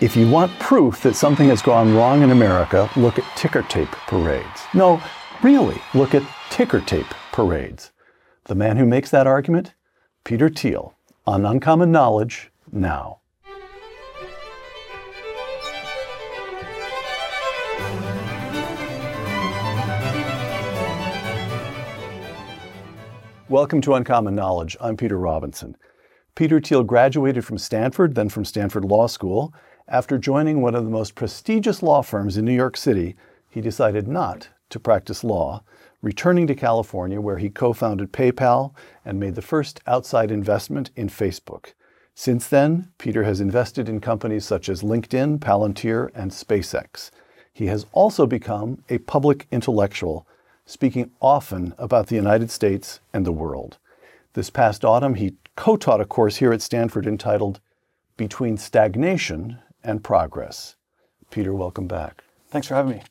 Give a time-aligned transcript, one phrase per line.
[0.00, 3.90] If you want proof that something has gone wrong in America, look at ticker tape
[4.06, 4.62] parades.
[4.72, 5.02] No,
[5.42, 7.90] really, look at ticker tape parades.
[8.44, 9.74] The man who makes that argument?
[10.22, 10.94] Peter Thiel,
[11.26, 13.18] on Uncommon Knowledge, now.
[23.48, 24.76] Welcome to Uncommon Knowledge.
[24.80, 25.76] I'm Peter Robinson.
[26.36, 29.52] Peter Thiel graduated from Stanford, then from Stanford Law School,
[29.90, 33.16] after joining one of the most prestigious law firms in New York City,
[33.48, 35.62] he decided not to practice law,
[36.02, 41.08] returning to California where he co founded PayPal and made the first outside investment in
[41.08, 41.72] Facebook.
[42.14, 47.10] Since then, Peter has invested in companies such as LinkedIn, Palantir, and SpaceX.
[47.52, 50.26] He has also become a public intellectual,
[50.66, 53.78] speaking often about the United States and the world.
[54.34, 57.60] This past autumn, he co taught a course here at Stanford entitled
[58.16, 60.76] Between Stagnation and progress.
[61.30, 62.24] Peter, welcome back.
[62.48, 63.02] Thanks for having me.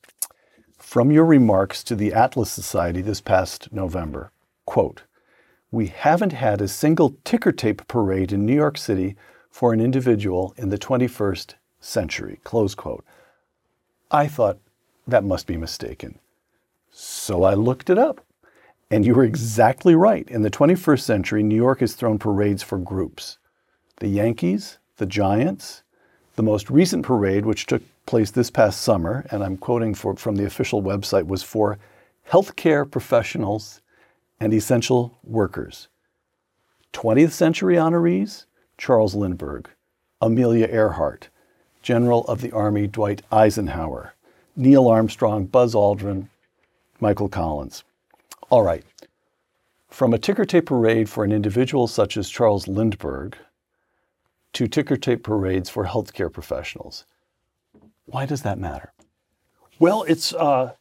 [0.77, 4.31] From your remarks to the Atlas Society this past November,
[4.65, 5.03] quote,
[5.71, 9.15] we haven't had a single ticker tape parade in New York City
[9.49, 13.03] for an individual in the 21st century, close quote.
[14.09, 14.59] I thought
[15.07, 16.19] that must be mistaken.
[16.91, 18.23] So I looked it up.
[18.89, 20.27] And you were exactly right.
[20.29, 23.37] In the 21st century, New York has thrown parades for groups
[23.99, 25.81] the Yankees, the Giants,
[26.37, 30.35] the most recent parade, which took place this past summer, and I'm quoting for, from
[30.35, 31.79] the official website, was for
[32.29, 33.81] healthcare professionals
[34.39, 35.87] and essential workers.
[36.93, 38.45] 20th century honorees
[38.77, 39.67] Charles Lindbergh,
[40.21, 41.29] Amelia Earhart,
[41.81, 44.13] General of the Army Dwight Eisenhower,
[44.55, 46.27] Neil Armstrong, Buzz Aldrin,
[46.99, 47.83] Michael Collins.
[48.51, 48.83] All right.
[49.89, 53.35] From a ticker tape parade for an individual such as Charles Lindbergh
[54.57, 57.05] to ticker tape parades for healthcare professionals.
[58.05, 58.91] Why does that matter?
[59.77, 60.73] Well, it's uh,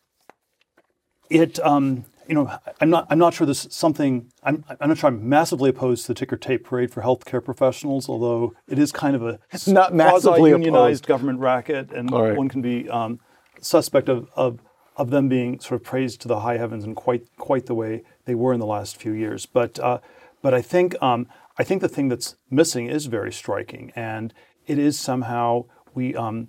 [1.28, 1.60] it.
[1.60, 3.06] Um, you know, I'm not.
[3.10, 4.32] I'm not sure this is something.
[4.42, 4.64] I'm.
[4.80, 5.08] I'm not sure.
[5.08, 8.08] I'm massively opposed to the ticker tape parade for healthcare professionals.
[8.08, 11.06] Although it is kind of a it's not massively unionized opposed.
[11.06, 12.34] government racket, and right.
[12.34, 13.20] one can be um,
[13.60, 14.60] suspect of, of
[14.96, 18.04] of them being sort of praised to the high heavens in quite quite the way
[18.24, 19.44] they were in the last few years.
[19.44, 19.98] But uh,
[20.40, 21.26] but I think um,
[21.58, 24.32] I think the thing that's missing is very striking, and
[24.66, 26.48] it is somehow we, um,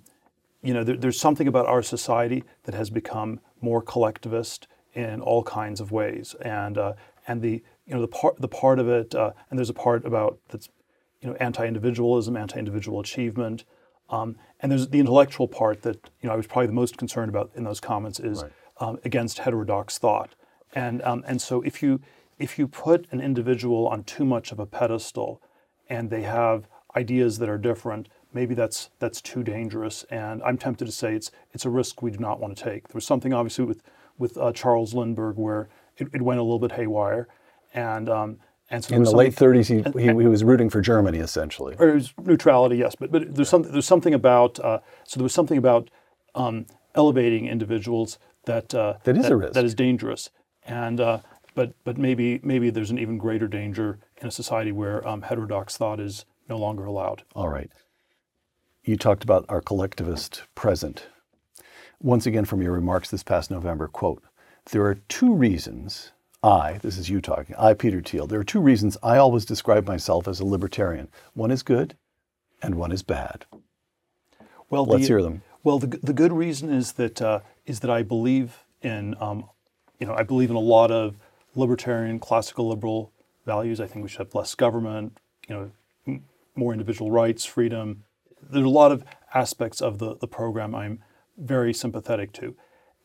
[0.62, 5.42] you know, there, there's something about our society that has become more collectivist in all
[5.42, 6.92] kinds of ways, and uh,
[7.26, 10.04] and the you know the part the part of it, uh, and there's a part
[10.04, 10.68] about that's
[11.22, 13.64] you know anti-individualism, anti-individual achievement,
[14.10, 17.30] um, and there's the intellectual part that you know I was probably the most concerned
[17.30, 18.52] about in those comments is right.
[18.78, 20.34] um, against heterodox thought,
[20.74, 22.00] and um, and so if you
[22.38, 25.42] if you put an individual on too much of a pedestal
[25.88, 30.04] and they have ideas that are different, maybe that's that's too dangerous.
[30.10, 32.88] And I'm tempted to say it's it's a risk we do not want to take.
[32.88, 33.82] There was something obviously with
[34.18, 37.28] with uh, Charles Lindbergh where it, it, went a little bit haywire,
[37.74, 38.38] and um,
[38.70, 41.74] and so in the late 30s, he, and, he, he, was rooting for Germany essentially.
[41.78, 45.24] Or it was neutrality, yes, but but there's something there's something about uh, so there
[45.24, 45.90] was something about
[46.34, 50.30] um, elevating individuals that uh, that is that, a risk that is dangerous,
[50.64, 51.20] and uh,
[51.58, 55.76] but but maybe maybe there's an even greater danger in a society where um, heterodox
[55.76, 57.24] thought is no longer allowed.
[57.34, 57.68] All right.
[58.84, 61.08] You talked about our collectivist present.
[62.00, 64.22] Once again, from your remarks this past November, quote,
[64.70, 66.12] there are two reasons
[66.44, 69.84] I, this is you talking, I, Peter Thiel, there are two reasons I always describe
[69.84, 71.08] myself as a libertarian.
[71.34, 71.96] One is good
[72.62, 73.46] and one is bad.
[74.70, 75.42] Well, let's the, hear them.
[75.64, 79.48] Well, the, the good reason is that uh, is that I believe in, um,
[79.98, 81.16] you know, I believe in a lot of
[81.58, 83.12] libertarian, classical liberal
[83.44, 83.80] values.
[83.80, 85.54] I think we should have less government, you
[86.06, 86.20] know,
[86.54, 88.04] more individual rights, freedom.
[88.42, 89.04] There's a lot of
[89.34, 91.02] aspects of the, the program I'm
[91.36, 92.56] very sympathetic to.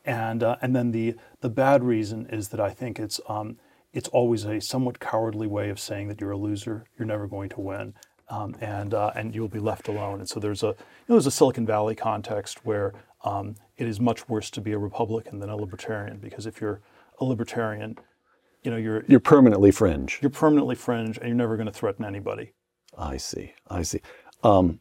[0.06, 3.58] And, uh, and then the, the bad reason is that I think it's, um,
[3.94, 7.50] it's always a somewhat cowardly way of saying that you're a loser, you're never going
[7.50, 7.94] to win,
[8.30, 10.20] um, and, uh, and you'll be left alone.
[10.20, 14.00] And so there's a, you know, there's a Silicon Valley context where um, it is
[14.00, 16.82] much worse to be a Republican than a libertarian because if you're
[17.20, 17.98] a libertarian,
[18.64, 20.20] you know you're you're permanently fringe.
[20.22, 22.54] You're permanently fringe, and you're never going to threaten anybody.
[22.98, 23.54] I see.
[23.70, 24.02] I see.
[24.44, 24.80] Um,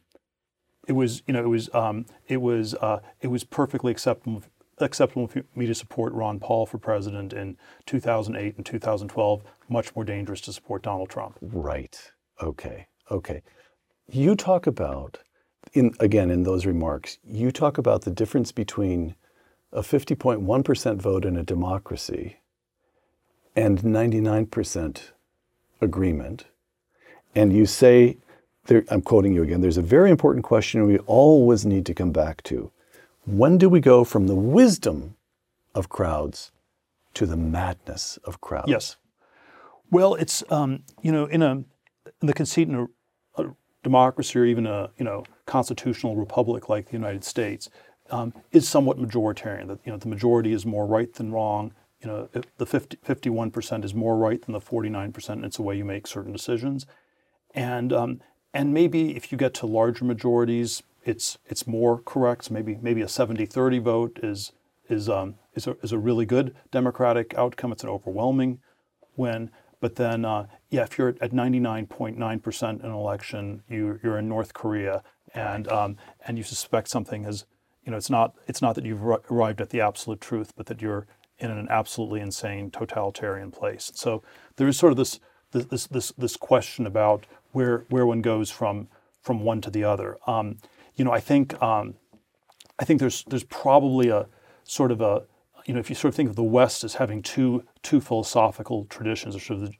[0.87, 4.43] it was you know it was um, it was uh, it was perfectly acceptable
[4.79, 9.43] acceptable for me to support Ron Paul for president in 2008 and 2012.
[9.69, 11.37] Much more dangerous to support Donald Trump.
[11.41, 12.11] Right.
[12.41, 12.87] Okay.
[13.11, 13.43] Okay.
[14.07, 15.19] You talk about
[15.73, 17.17] in again in those remarks.
[17.23, 19.15] You talk about the difference between
[19.71, 22.37] a 50.1% vote in a democracy
[23.55, 25.11] and 99%
[25.81, 26.45] agreement.
[27.35, 28.17] And you say
[28.65, 29.61] there, I'm quoting you again.
[29.61, 32.71] There's a very important question we always need to come back to.
[33.25, 35.15] When do we go from the wisdom
[35.75, 36.51] of crowds
[37.15, 38.69] to the madness of crowds?
[38.69, 38.97] Yes.
[39.91, 43.51] Well, it's um, you know in a in the conceit in a, a,
[43.83, 47.69] democracy or even a you know constitutional republic like the United States
[48.09, 49.67] um, is somewhat majoritarian.
[49.67, 51.73] That you know the majority is more right than wrong.
[52.03, 55.29] You know the 50, 51% is more right than the 49%.
[55.29, 56.85] And it's the way you make certain decisions,
[57.55, 58.21] and um,
[58.53, 62.51] and maybe if you get to larger majorities, it's it's more correct.
[62.51, 64.51] Maybe maybe a 70-30 vote is
[64.89, 67.71] is um, is a, is a really good democratic outcome.
[67.71, 68.59] It's an overwhelming
[69.15, 69.49] win.
[69.79, 74.53] But then, uh, yeah, if you're at 99.9% in an election, you, you're in North
[74.53, 75.03] Korea,
[75.33, 77.43] and um, and you suspect something has,
[77.83, 80.81] you know, it's not it's not that you've arrived at the absolute truth, but that
[80.81, 81.05] you're
[81.43, 83.91] in an absolutely insane totalitarian place.
[83.95, 84.23] So
[84.55, 85.19] there is sort of this
[85.51, 88.87] this this this question about where where one goes from
[89.21, 90.17] from one to the other.
[90.25, 90.57] Um,
[90.95, 91.95] you know, I think um,
[92.79, 94.27] I think there's there's probably a
[94.63, 95.23] sort of a
[95.65, 98.85] you know, if you sort of think of the West as having two two philosophical
[98.85, 99.73] traditions, sort of the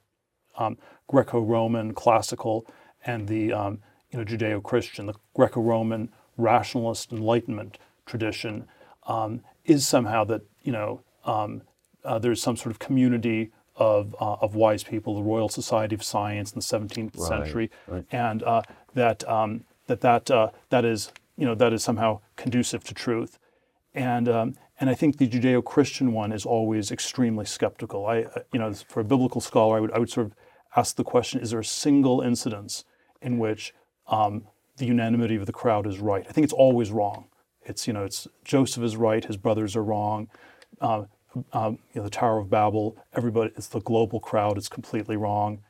[0.56, 0.78] um,
[1.08, 2.66] Greco-Roman classical
[3.04, 3.80] and the um,
[4.10, 8.66] you know Judeo-Christian, the Greco-Roman rationalist Enlightenment tradition
[9.06, 11.62] um, is somehow that you know um,
[12.04, 16.02] uh, there's some sort of community of uh, of wise people, the Royal Society of
[16.02, 18.04] Science in the 17th right, century, right.
[18.12, 18.62] and uh,
[18.94, 23.38] that um, that that uh, that is you know that is somehow conducive to truth,
[23.94, 28.06] and um, and I think the Judeo-Christian one is always extremely skeptical.
[28.06, 30.34] I, you know, for a biblical scholar, I would, I would sort of
[30.76, 32.84] ask the question: Is there a single incidence
[33.20, 33.74] in which
[34.06, 34.44] um,
[34.76, 36.24] the unanimity of the crowd is right?
[36.28, 37.26] I think it's always wrong.
[37.62, 40.28] It's you know, it's Joseph is right, his brothers are wrong.
[40.80, 41.04] Uh,
[41.52, 45.60] um, you know, the Tower of Babel, everybody, it's the global crowd, it's completely wrong.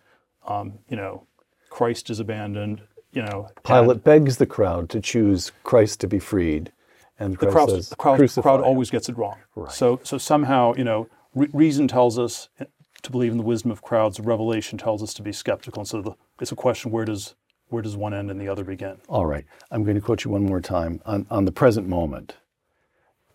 [0.47, 1.27] Um, you know,
[1.71, 2.83] Christ is abandoned.
[3.13, 6.73] You know, Pilate begs the crowd to choose Christ to be freed.
[7.19, 9.37] And the crowd, says, the crowd, crowd, always gets it wrong.
[9.55, 9.71] Right.
[9.71, 12.49] So, so somehow, you know, re- reason tells us
[13.03, 14.19] to believe in the wisdom of crowds.
[14.19, 15.83] Revelation tells us to be skeptical.
[15.83, 17.37] And so, the, it's a question: where does
[17.69, 18.97] where does one end and the other begin?
[19.09, 19.45] All right.
[19.71, 22.37] I'm going to quote you one more time on, on the present moment.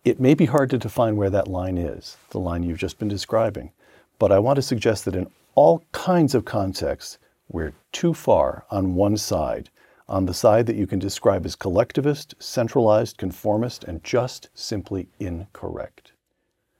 [0.04, 3.08] It may be hard to define where that line is, the line you've just been
[3.08, 3.70] describing,
[4.18, 7.18] but I want to suggest that in all kinds of contexts,
[7.50, 9.68] we're too far on one side
[10.08, 16.12] on the side that you can describe as collectivist, centralized, conformist, and just simply incorrect.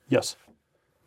[0.08, 0.36] Yes.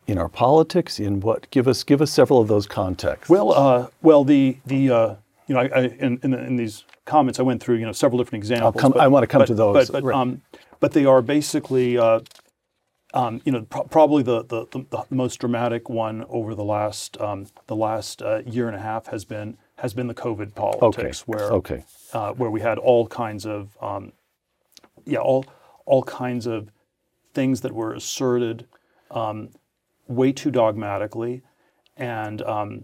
[0.08, 1.50] In our politics, in what?
[1.52, 3.30] Give us give us several of those contexts.
[3.30, 5.16] Well, uh, well, the the uh,
[5.48, 8.18] you know, I, I, in, in, in, these comments, I went through you know several
[8.18, 8.82] different examples.
[8.82, 9.90] Come, but, I want to come but, to those.
[9.90, 10.16] But, but, right.
[10.16, 10.42] um,
[10.84, 12.20] but they are basically, uh,
[13.14, 17.16] um, you know, pro- probably the, the, the, the, most dramatic one over the last
[17.22, 21.22] um, the last uh, year and a half has been has been the COVID politics,
[21.22, 21.32] okay.
[21.32, 21.86] where okay.
[22.12, 24.12] Uh, where we had all kinds of um,
[25.06, 25.46] yeah all
[25.86, 26.70] all kinds of
[27.34, 28.68] things that were asserted
[29.10, 29.52] um,
[30.10, 31.44] way too dogmatically,
[31.96, 32.84] and um,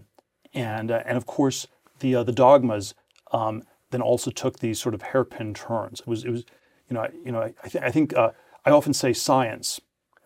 [0.54, 1.66] and uh, and of course
[1.98, 2.94] the uh, the dogmas
[3.32, 6.00] um, then also took these sort of hairpin turns.
[6.00, 6.46] It was it was
[6.90, 8.32] you know I, you know I, I, th- I think uh,
[8.64, 9.80] I often say science.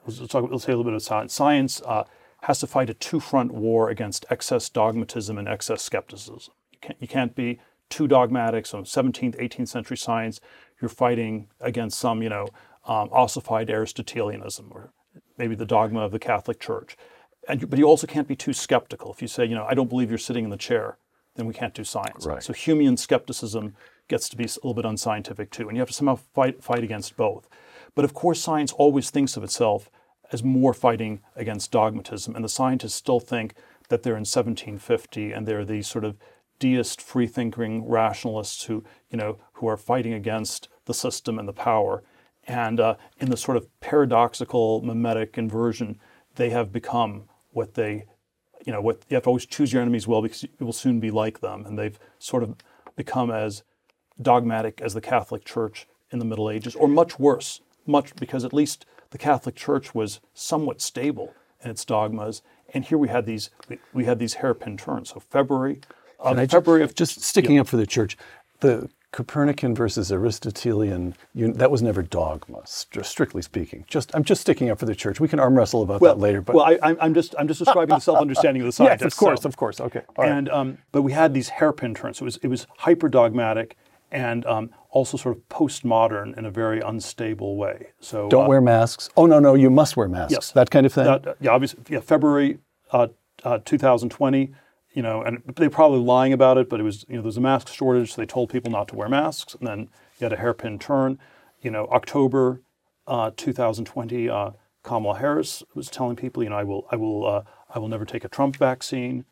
[0.06, 1.32] Let's, talk, let's say a little bit of science.
[1.32, 2.04] Science uh,
[2.42, 6.52] has to fight a two-front war against excess dogmatism and excess skepticism.
[6.72, 8.66] You can't, you can't be too dogmatic.
[8.66, 10.40] So 17th, 18th century science,
[10.80, 12.48] you're fighting against some, you know,
[12.86, 14.92] um, ossified Aristotelianism or
[15.38, 16.96] maybe the dogma of the Catholic Church.
[17.48, 19.12] And, but you also can't be too skeptical.
[19.12, 20.98] If you say, you know, I don't believe you're sitting in the chair,
[21.36, 22.26] then we can't do science.
[22.26, 22.42] Right.
[22.42, 23.74] So Humean skepticism
[24.08, 26.84] gets to be a little bit unscientific too, and you have to somehow fight fight
[26.84, 27.48] against both.
[27.94, 29.90] But of course, science always thinks of itself
[30.32, 32.34] as more fighting against dogmatism.
[32.34, 33.54] And the scientists still think
[33.88, 36.16] that they're in 1750 and they're these sort of
[36.58, 42.02] deist, free-thinking rationalists who, you know, who are fighting against the system and the power.
[42.46, 45.98] And uh, in the sort of paradoxical mimetic inversion,
[46.36, 48.06] they have become what they,
[48.64, 51.00] you know, what you have to always choose your enemies well because you will soon
[51.00, 51.64] be like them.
[51.66, 52.56] And they've sort of
[52.96, 53.62] become as
[54.20, 58.52] dogmatic as the Catholic Church in the Middle Ages, or much worse, much because at
[58.52, 62.42] least the Catholic Church was somewhat stable in its dogmas,
[62.72, 65.10] and here we had these we, we had these hairpin turns.
[65.10, 65.80] So February,
[66.20, 67.62] uh, February of just sticking yeah.
[67.62, 68.16] up for the Church,
[68.60, 73.84] the Copernican versus Aristotelian, you, that was never dogma, strictly speaking.
[73.86, 75.20] Just I'm just sticking up for the church.
[75.20, 76.40] We can arm wrestle about well, that later.
[76.40, 79.02] But well, I, am just I'm just describing the self-understanding of the scientists.
[79.04, 79.48] yes, of course, so.
[79.48, 79.80] of course.
[79.80, 80.02] Okay.
[80.16, 80.56] All and right.
[80.56, 82.20] um, but we had these hairpin turns.
[82.20, 83.76] It was it was hyper dogmatic
[84.14, 87.88] and um, also sort of postmodern in a very unstable way.
[88.00, 89.10] So don't uh, wear masks.
[89.16, 90.32] Oh no, no, you must wear masks.
[90.32, 91.06] Yes, that kind of thing.
[91.06, 91.82] Uh, yeah, obviously.
[91.88, 92.58] Yeah, February
[92.92, 93.08] uh,
[93.42, 94.54] uh 2020.
[94.92, 97.40] you know, and they're probably lying about it, but it was, you know, there's a
[97.40, 99.80] mask shortage, so they told people not to wear masks, and then
[100.18, 101.18] you had a hairpin turn.
[101.60, 102.62] You know, October
[103.08, 104.50] uh, 2020, uh,
[104.84, 107.42] Kamala Harris was telling people, you know, I will, I will, uh,
[107.74, 109.24] I will never take a Trump vaccine,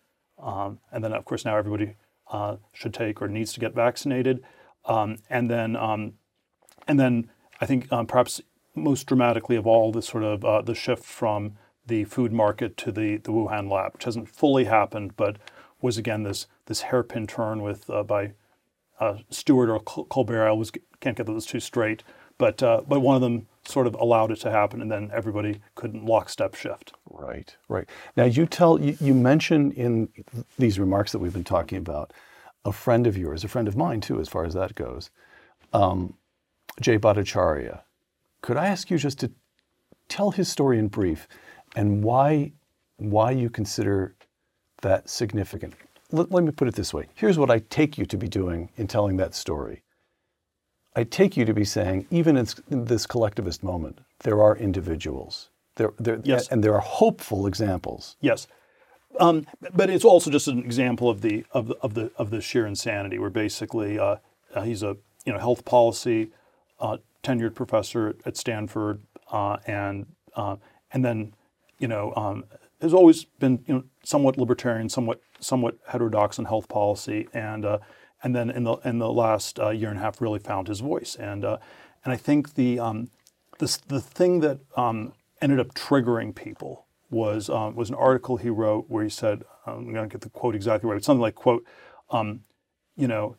[0.43, 1.95] um, and then of course now everybody
[2.33, 4.43] uh, should take or needs to get vaccinated,
[4.85, 6.15] um, and then, um,
[6.89, 8.41] and then I think um, perhaps
[8.75, 12.93] most dramatically of all, the sort of uh, the shift from the food market to
[12.93, 15.37] the, the Wuhan lab, which hasn't fully happened, but
[15.81, 18.33] was again this this hairpin turn with uh, by
[19.01, 20.45] uh, Stewart or Colbert.
[20.45, 20.71] I always
[21.01, 22.03] can't get those two straight,
[22.39, 25.61] but uh, but one of them sort of allowed it to happen, and then everybody
[25.75, 26.93] couldn't lockstep shift.
[27.11, 27.89] Right, right.
[28.17, 30.09] Now you tell you, you mention in
[30.59, 32.13] these remarks that we've been talking about
[32.65, 35.11] a friend of yours, a friend of mine too, as far as that goes,
[35.73, 36.15] um,
[36.81, 37.83] Jay Bhattacharya.
[38.41, 39.31] Could I ask you just to
[40.09, 41.29] tell his story in brief?
[41.77, 42.53] and why
[42.99, 44.15] why you consider
[44.83, 45.75] that significant.
[46.13, 47.07] Let, let, me put it this way.
[47.15, 49.83] Here's what I take you to be doing in telling that story.
[50.95, 55.49] I take you to be saying, even in, this collectivist moment, there are individuals.
[55.77, 56.49] There, there, yes.
[56.49, 58.17] and there are hopeful examples.
[58.21, 58.47] Yes.
[59.19, 62.41] Um, but it's also just an example of the of the of the, of the
[62.41, 64.17] sheer insanity, where basically uh,
[64.55, 66.31] uh, he's a you know health policy
[66.81, 70.57] uh, tenured professor at Stanford, uh, and uh,
[70.93, 71.35] and then
[71.79, 72.45] you know, um,
[72.81, 77.79] has always been you know, somewhat libertarian, somewhat somewhat heterodox in health policy, and uh,
[78.23, 81.17] and then in the in the last year and a half really found his voice.
[81.17, 81.59] And and
[82.05, 83.11] I think the um,
[83.59, 88.87] the thing that um, ended up triggering people was um, was an article he wrote
[88.89, 90.97] where he said I'm going to get the quote exactly right.
[90.97, 91.65] It's something like quote,
[92.11, 92.41] um,
[92.97, 93.37] you know,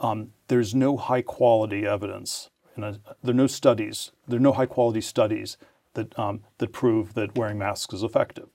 [0.00, 2.50] um, there's no high quality evidence.
[2.76, 4.10] A, there are no studies.
[4.26, 5.56] There are no high quality studies
[5.94, 8.48] that um, that prove that wearing masks is effective.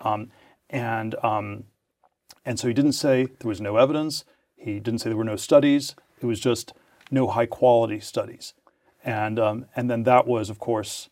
[0.00, 0.30] Um,
[0.68, 1.64] and um,
[2.44, 4.24] and so he didn't say there was no evidence.
[4.56, 5.94] He didn't say there were no studies.
[6.20, 6.74] It was just
[7.10, 8.54] no high quality studies.
[9.02, 11.08] And um, and then that was, of course,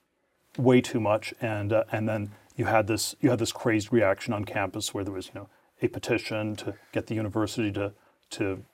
[0.58, 1.32] way too much.
[1.40, 2.32] And uh, and then
[2.62, 5.48] you had this you had this crazed reaction on campus where there was you know
[5.80, 7.92] a petition to get the university to
[8.30, 8.64] to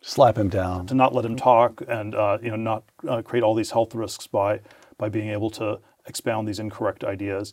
[0.00, 3.42] slap him down to not let him talk and uh, you know not uh, create
[3.42, 4.60] all these health risks by
[4.98, 7.52] by being able to expound these incorrect ideas.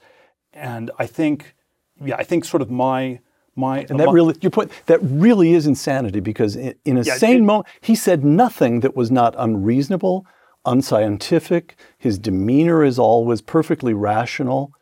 [0.54, 1.56] And I think,
[2.04, 3.20] yeah, I think sort of my
[3.56, 7.04] my and that my, really your point that really is insanity because in, in a
[7.04, 10.26] yeah, sane moment he said nothing that was not unreasonable,
[10.66, 11.76] unscientific.
[11.98, 14.74] His demeanor is always perfectly rational.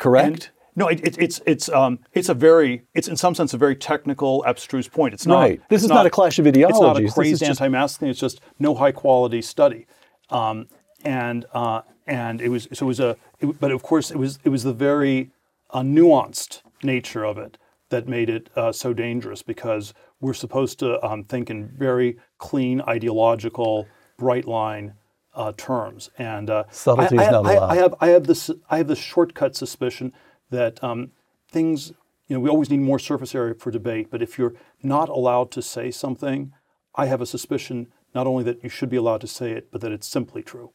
[0.00, 0.26] Correct.
[0.26, 3.58] And, no, it, it, it's it's um, it's a very it's in some sense a
[3.58, 5.12] very technical, abstruse point.
[5.12, 5.40] It's not.
[5.40, 5.60] Right.
[5.68, 6.76] This is not, not, a clash of ideologies.
[6.76, 8.08] It's not a crazed anti-mask thing.
[8.08, 9.86] It's just no high quality study,
[10.30, 10.68] um,
[11.04, 14.38] and uh, and it was so it was a it, but of course it was
[14.42, 15.30] it was the very
[15.70, 17.58] uh, nuanced nature of it
[17.90, 22.80] that made it uh, so dangerous because we're supposed to um, think in very clean
[22.82, 24.94] ideological bright line
[25.34, 27.68] uh, terms and uh, subtlety is not allowed.
[27.68, 30.12] I, I have I have this I have this shortcut suspicion
[30.50, 31.12] that um,
[31.48, 31.92] things
[32.26, 35.50] you know we always need more surface area for debate but if you're not allowed
[35.52, 36.52] to say something
[36.94, 39.80] I have a suspicion not only that you should be allowed to say it but
[39.82, 40.72] that it's simply true.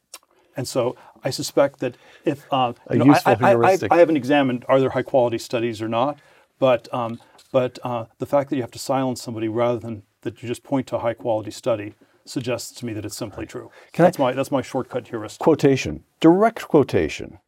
[0.58, 4.64] And so I suspect that if uh, you know, I, I, I, I, haven't examined
[4.70, 6.20] are there high quality studies or not,
[6.60, 7.20] but um,
[7.52, 10.64] but uh, the fact that you have to silence somebody rather than that you just
[10.64, 11.94] point to a high quality study
[12.26, 13.72] suggests to me that it's simply true.
[13.94, 15.40] Can that's my that's my shortcut heuristic.
[15.40, 17.40] Quotation, direct quotation.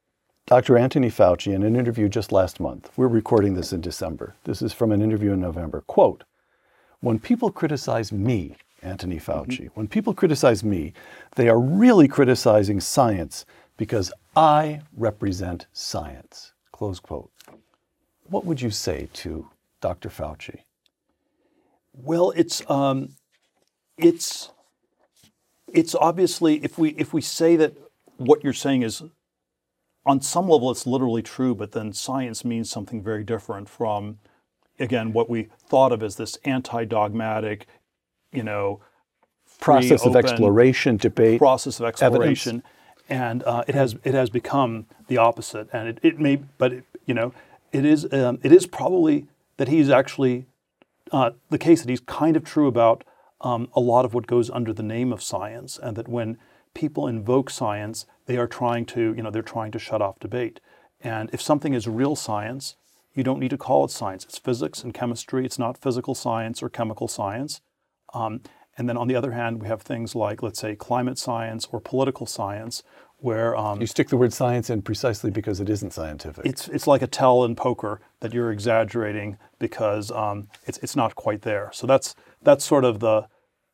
[0.45, 0.77] Dr.
[0.77, 2.89] Anthony Fauci in an interview just last month.
[2.95, 4.35] We're recording this in December.
[4.45, 5.81] This is from an interview in November.
[5.81, 6.23] Quote:
[7.01, 9.65] When people criticize me Anthony Fauci.
[9.65, 9.65] Mm-hmm.
[9.73, 10.93] When people criticize me,
[11.35, 16.53] they are really criticizing science because I represent science.
[16.71, 17.31] Close quote.
[18.29, 19.49] What would you say to
[19.81, 20.09] Dr.
[20.09, 20.59] Fauci?
[21.93, 23.09] Well, it's um,
[23.97, 24.51] it's
[25.73, 27.75] it's obviously if we if we say that
[28.17, 29.03] what you're saying is
[30.05, 34.19] on some level it's literally true, but then science means something very different from
[34.79, 37.67] again what we thought of as this anti-dogmatic
[38.31, 38.81] you know,
[39.59, 42.63] process of exploration, debate, process of exploration, evidence.
[43.09, 45.67] and uh, it has it has become the opposite.
[45.73, 47.33] And it, it may, but it, you know,
[47.71, 50.45] it is um, it is probably that he's actually
[51.11, 53.03] uh, the case that he's kind of true about
[53.41, 56.37] um, a lot of what goes under the name of science, and that when
[56.73, 60.59] people invoke science, they are trying to you know they're trying to shut off debate.
[61.01, 62.75] And if something is real science,
[63.13, 64.23] you don't need to call it science.
[64.25, 65.45] It's physics and chemistry.
[65.45, 67.61] It's not physical science or chemical science.
[68.13, 68.41] Um,
[68.77, 71.79] and then on the other hand, we have things like, let's say, climate science or
[71.79, 72.83] political science,
[73.19, 76.45] where um, You stick the word science in precisely because it isn't scientific.
[76.45, 81.15] it's it's like a tell in poker that you're exaggerating because um, it's it's not
[81.15, 81.69] quite there.
[81.73, 83.27] So that's that's sort of the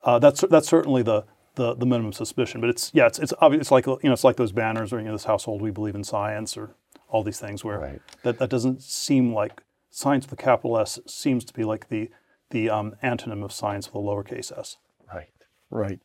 [0.04, 1.24] uh, that's that's certainly the,
[1.56, 2.62] the the minimum suspicion.
[2.62, 3.62] But it's yeah, it's it's obvious.
[3.62, 5.96] It's like you know, it's like those banners or you know, this household we believe
[5.96, 6.76] in science or
[7.10, 8.02] all these things where Right.
[8.24, 12.10] that that doesn't seem like science with a capital S seems to be like the
[12.50, 14.78] the um, antonym of science with a lowercase s.
[15.14, 15.30] Right.
[15.70, 16.00] Right.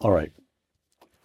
[0.00, 0.32] All right.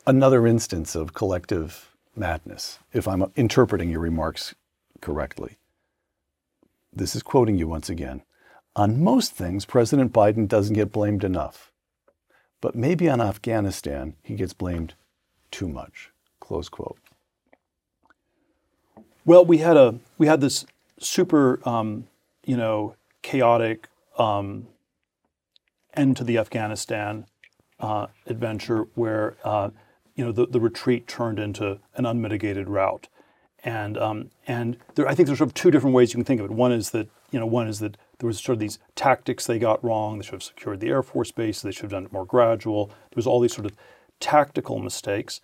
[0.08, 4.54] Another instance of collective madness, if I'm interpreting your remarks
[5.02, 5.58] correctly.
[6.94, 8.22] This is quoting you once again.
[8.76, 11.72] On most things, President Biden doesn't get blamed enough.
[12.62, 14.94] But maybe on Afghanistan, he gets blamed
[15.50, 16.12] too much.
[16.40, 17.00] Close quote.
[19.26, 20.68] Well, we had a we had this
[21.00, 22.08] super um,
[22.46, 23.88] you know chaotic
[24.20, 24.68] um,
[25.96, 27.26] end to the Afghanistan
[27.80, 29.72] uh, adventure where uh,
[30.16, 33.08] you know the, the retreat turned into an unmitigated rout,
[33.64, 36.40] and um, and there, I think there's sort of two different ways you can think
[36.40, 36.52] of it.
[36.52, 39.60] One is that you know one is that there was sort of these tactics they
[39.60, 40.18] got wrong.
[40.18, 41.62] They should have secured the air force base.
[41.62, 42.88] They should have done it more gradual.
[42.88, 43.74] There was all these sort of
[44.20, 45.42] tactical mistakes.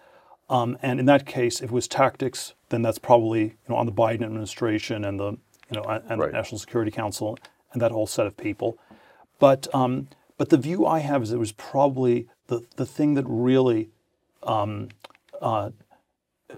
[0.50, 3.86] Um, and in that case, if it was tactics, then that's probably you know on
[3.86, 5.32] the Biden administration and the
[5.70, 6.32] you know and Right.
[6.32, 7.38] the National Security Council
[7.74, 8.78] and that whole set of people.
[9.40, 13.26] But um, but the view I have is it was probably the the thing that
[13.28, 13.90] really
[14.44, 14.90] um,
[15.42, 15.72] uh,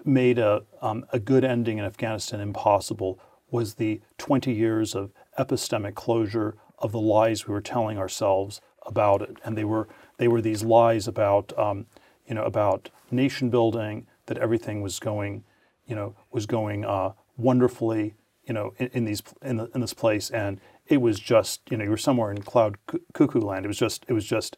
[0.05, 3.19] made a um, a good ending in Afghanistan impossible
[3.51, 9.21] was the 20 years of epistemic closure of the lies we were telling ourselves about
[9.21, 9.87] it, and they were
[10.17, 11.85] they were these lies about um,
[12.27, 15.43] you know about nation building that everything was going
[15.85, 19.93] you know was going uh, wonderfully you know in, in these in, the, in this
[19.93, 23.65] place, and it was just you know you were somewhere in cloud cu- cuckoo land.
[23.65, 24.57] It was just it was just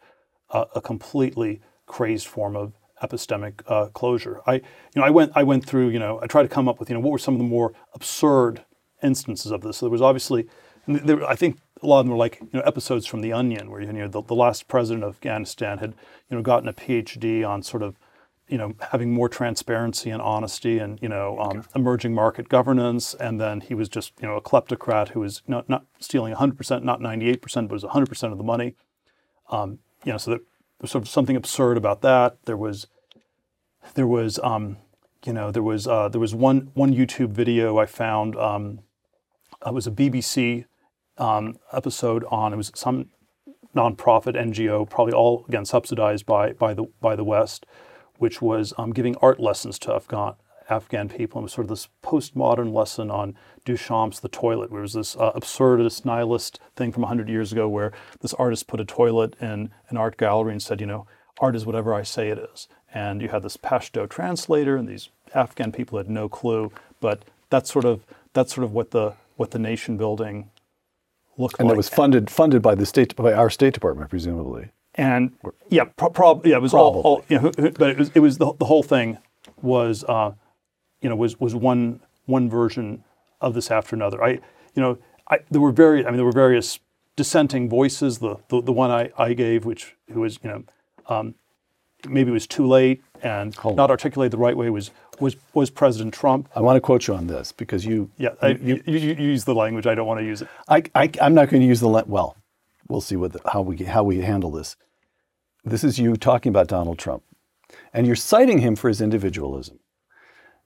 [0.50, 2.74] a, a completely crazed form of
[3.08, 4.42] epistemic uh, closure.
[4.46, 4.62] I, you
[4.96, 6.96] know, I went, I went through, you know, I tried to come up with, you
[6.96, 8.64] know, what were some of the more absurd
[9.04, 9.78] instances of this.
[9.78, 10.48] So there was obviously,
[10.88, 13.70] there, I think a lot of them were like, you know, episodes from The Onion,
[13.70, 15.94] where you know the, the last president of Afghanistan had,
[16.30, 17.98] you know, gotten a PhD on sort of,
[18.48, 23.42] you know, having more transparency and honesty and you know um, emerging market governance, and
[23.42, 26.86] then he was just you know a kleptocrat who was not not stealing 100 percent,
[26.86, 28.76] not 98 percent, but was 100 percent of the money
[30.06, 30.40] you know, so there
[30.80, 32.38] was sort of something absurd about that.
[32.46, 32.88] There was,
[33.94, 34.78] there was, um,
[35.26, 38.36] you know, there was uh, there was one one YouTube video I found.
[38.36, 38.80] Um,
[39.66, 40.66] it was a BBC
[41.18, 43.10] um, episode on it was some
[43.76, 47.66] nonprofit NGO, probably all again subsidized by by the by the West,
[48.18, 50.36] which was um, giving art lessons to Afghan
[50.70, 51.40] Afghan people.
[51.40, 55.16] It was sort of this postmodern lesson on Duchamp's The Toilet, where it was this
[55.16, 59.70] uh, absurdist nihilist thing from 100 years ago where this artist put a toilet in
[59.90, 61.06] an art gallery and said, you know,
[61.40, 62.68] art is whatever I say it is.
[62.96, 66.72] And you had this Pashto translator, and these Afghan people had no clue.
[67.02, 70.50] But that's sort of that's sort of what the what the nation building
[71.38, 71.60] looked like.
[71.60, 71.74] And like.
[71.74, 74.72] that was funded funded by the state by our State Department, presumably.
[74.96, 75.34] and
[75.70, 78.38] yeah, pro- prob- yeah, it was all, all you know, but it was it was
[78.38, 79.18] the, the whole thing
[79.62, 80.32] was uh,
[81.02, 83.04] you know was was one one version
[83.42, 84.24] of this after another.
[84.24, 84.30] I
[84.74, 84.98] you know
[85.30, 86.80] I there were very I mean there were various
[87.18, 88.20] dissenting voices.
[88.20, 90.64] The the, the one I, I gave, which who was you know
[91.08, 91.36] um,
[92.08, 95.70] maybe it was too late and Hold not articulated the right way was was was
[95.70, 96.50] President Trump.
[96.56, 99.46] I want to quote you on this because you Yeah, I, you, you, you use
[99.46, 99.88] the language.
[99.88, 100.48] I don't want to use it.
[100.68, 102.38] I, I, I'm not going to use the le- well.
[102.88, 104.76] We'll see what the, how we how we handle this.
[105.64, 107.24] This is you talking about Donald Trump,
[107.94, 109.80] and you're citing him for his individualism.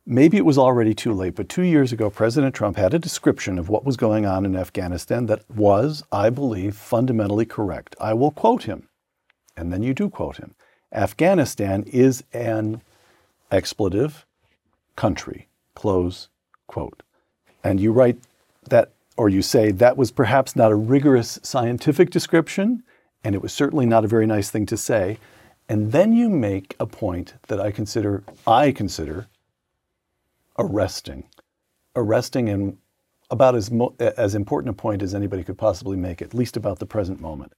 [0.06, 3.60] Maybe it was already too late, but two years ago, President Trump had a description
[3.60, 7.96] of what was going on in Afghanistan that was, I believe, fundamentally correct.
[8.02, 8.90] I will quote him,
[9.56, 10.56] and then you do quote him.
[10.92, 12.82] Afghanistan is an
[13.52, 14.26] expletive
[14.96, 15.48] country.
[15.76, 16.30] Close
[16.68, 17.04] quote.
[17.64, 18.18] And you write
[18.70, 22.84] that, or you say that was perhaps not a rigorous scientific description,
[23.24, 25.18] and it was certainly not a very nice thing to say.
[25.68, 29.28] And then you make a point that I consider, I consider
[30.58, 31.26] arresting.
[31.96, 32.78] Arresting and
[33.30, 36.80] about as, mo- as important a point as anybody could possibly make, at least about
[36.80, 37.54] the present moment.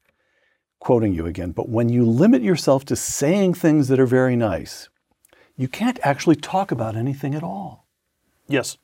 [0.81, 4.89] Quoting you again, but when you limit yourself to saying things that are very nice,
[5.55, 7.85] you can't actually talk about anything at all.
[8.47, 8.77] Yes,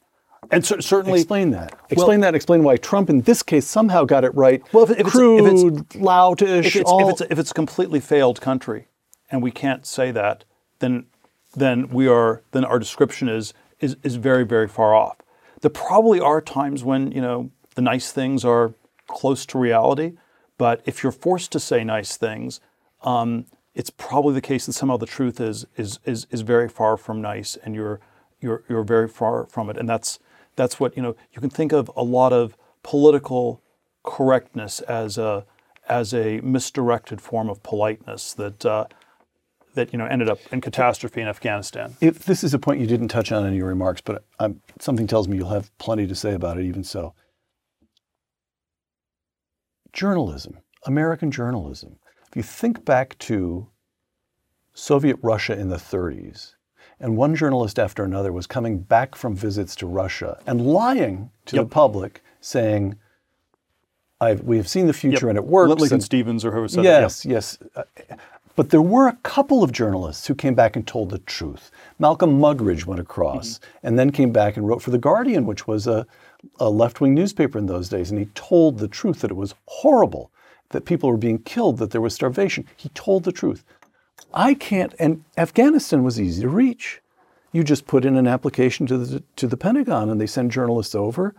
[0.51, 1.73] and cer- certainly Explain that.
[1.89, 2.35] Explain that.
[2.35, 4.61] Explain why Trump, in this case, somehow got it right.
[4.73, 7.09] Well, if if it's- crude, if it's- loutish, if it's, all.
[7.09, 8.85] if, it's, if it's a completely failed country
[9.31, 10.43] and we can't say that,
[10.77, 11.07] then
[11.55, 15.17] then we are then our description is is is very very far off.
[15.61, 18.75] There probably are times when you know the nice things are
[19.07, 20.13] close to reality,
[20.57, 22.59] but if you're forced to say nice things,
[23.01, 26.97] um, it's probably the case that somehow the truth is is is is very far
[26.97, 27.99] from nice, and you're
[28.41, 30.19] you're you're very far from it, and that's
[30.55, 31.15] that's what you know.
[31.33, 33.61] You can think of a lot of political
[34.03, 35.45] correctness as a
[35.87, 38.85] as a misdirected form of politeness that uh,
[39.75, 41.95] that you know ended up in catastrophe in Afghanistan.
[42.01, 45.07] If this is a point you didn't touch on in your remarks, but I'm, something
[45.07, 46.65] tells me you'll have plenty to say about it.
[46.65, 47.13] Even so,
[49.97, 51.97] journalism, American journalism.
[52.29, 53.67] If you think back to
[54.73, 56.53] Soviet Russia in the 30s,
[56.99, 61.55] and one journalist after another was coming back from visits to Russia and lying to
[61.55, 61.65] yep.
[61.65, 62.95] the public, saying,
[64.43, 65.29] we have seen the future yep.
[65.31, 65.69] and it works.
[65.69, 67.25] Lincoln and, Steffens or whoever said yes.
[67.25, 67.69] Yes, yes.
[67.75, 68.15] Uh,
[68.55, 71.69] but there were a couple of journalists who came back and told the truth.
[71.99, 73.87] Malcolm Muggeridge went across mm-hmm.
[73.87, 76.07] and then came back and wrote for The Guardian, which was a,
[76.59, 78.11] a left wing newspaper in those days.
[78.11, 80.31] And he told the truth that it was horrible,
[80.69, 82.65] that people were being killed, that there was starvation.
[82.75, 83.63] He told the truth.
[84.33, 87.01] I can't, and Afghanistan was easy to reach.
[87.51, 90.95] You just put in an application to the, to the Pentagon and they send journalists
[90.95, 91.35] over.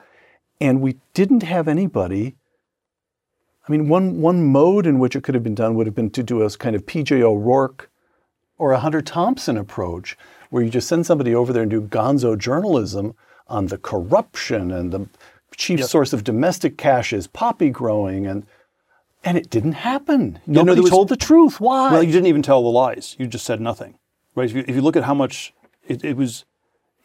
[0.61, 2.37] And we didn't have anybody
[3.69, 6.11] I mean, one, one mode in which it could have been done would have been
[6.11, 7.91] to do a kind of PJ O'Rourke
[8.57, 10.17] or a Hunter Thompson approach,
[10.49, 13.15] where you just send somebody over there and do gonzo journalism
[13.49, 15.09] on the corruption and the
[15.57, 15.89] chief yep.
[15.89, 18.47] source of domestic cash is poppy growing and
[19.25, 20.39] and it didn't happen.
[20.47, 21.61] Nobody you know, was, told the truth.
[21.61, 21.91] Why?
[21.93, 23.17] Well, you didn't even tell the lies.
[23.19, 23.99] You just said nothing,
[24.37, 24.49] right?
[24.49, 25.53] If you, if you look at how much
[25.89, 26.45] it, it, was,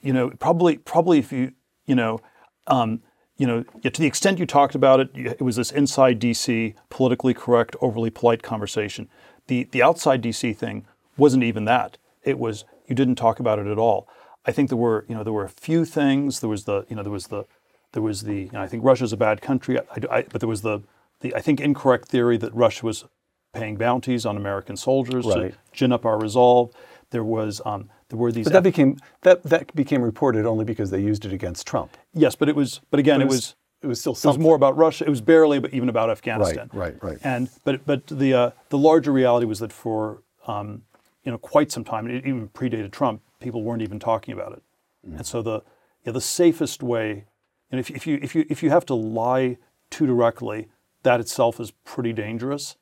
[0.02, 1.54] you know, probably probably if you
[1.86, 2.20] you know,
[2.68, 3.02] um,
[3.38, 7.34] you know, to the extent you talked about it, it was this inside DC, politically
[7.34, 9.10] correct, overly polite conversation.
[9.48, 10.86] The the outside DC thing
[11.18, 11.98] wasn't even that.
[12.24, 14.08] It was you didn't talk about it at all.
[14.46, 16.40] I think there were you know there were a few things.
[16.40, 17.46] There was the you know there was the
[17.94, 19.80] there was the you know, I think Russia's a bad country.
[19.80, 20.82] I, I, but there was the
[21.22, 23.06] the I think incorrect theory that Russia was
[23.54, 25.52] paying bounties on American soldiers right.
[25.52, 26.74] to gin up our resolve.
[27.12, 28.46] There was um, there were these.
[28.46, 31.96] But that became that that became reported only because they used it against Trump.
[32.14, 32.82] Yes, but it was.
[32.92, 33.56] But again, but it, was, it was.
[33.84, 34.36] It was still something.
[34.36, 35.06] It was more about Russia.
[35.06, 36.70] It was barely, but even about Afghanistan.
[36.74, 37.18] Right, right, right.
[37.24, 40.84] And but but the uh, the larger reality was that for um,
[41.24, 44.64] you know quite some time, it even predated Trump, people weren't even talking about it.
[45.08, 45.18] Mm.
[45.18, 45.62] And so the
[46.04, 47.26] the safest way,
[47.72, 49.58] and if, if you if you if you have to lie
[49.90, 50.70] too directly,
[51.04, 52.78] that itself is pretty dangerous.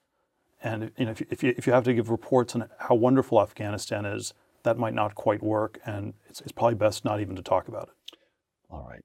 [0.64, 3.42] And you know, if, if you if you have to give reports on how wonderful
[3.42, 7.42] Afghanistan is, that might not quite work, and it's, it's probably best not even to
[7.42, 8.18] talk about it.
[8.70, 9.02] All right.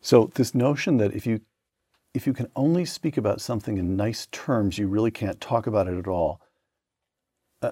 [0.00, 1.40] So this notion that if you
[2.14, 5.88] if you can only speak about something in nice terms, you really can't talk about
[5.88, 6.40] it at all.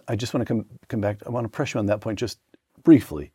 [0.08, 1.18] I just want to come come back.
[1.26, 2.38] I want to press you on that point just
[2.82, 3.32] briefly.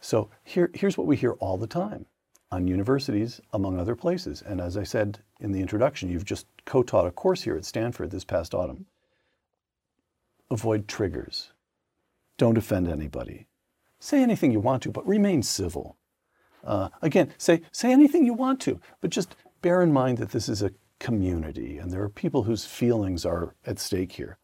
[0.00, 2.06] So here here's what we hear all the time
[2.50, 4.42] on universities, among other places.
[4.42, 8.10] And as I said in the introduction, you've just co-taught a course here at Stanford
[8.10, 8.86] this past autumn.
[10.50, 11.52] Avoid triggers.
[12.38, 13.46] Don't offend anybody.
[14.00, 15.96] Say anything you want to, but remain civil.
[16.64, 20.48] Uh, again, say, say anything you want to, but just bear in mind that this
[20.48, 24.38] is a community and there are people whose feelings are at stake here.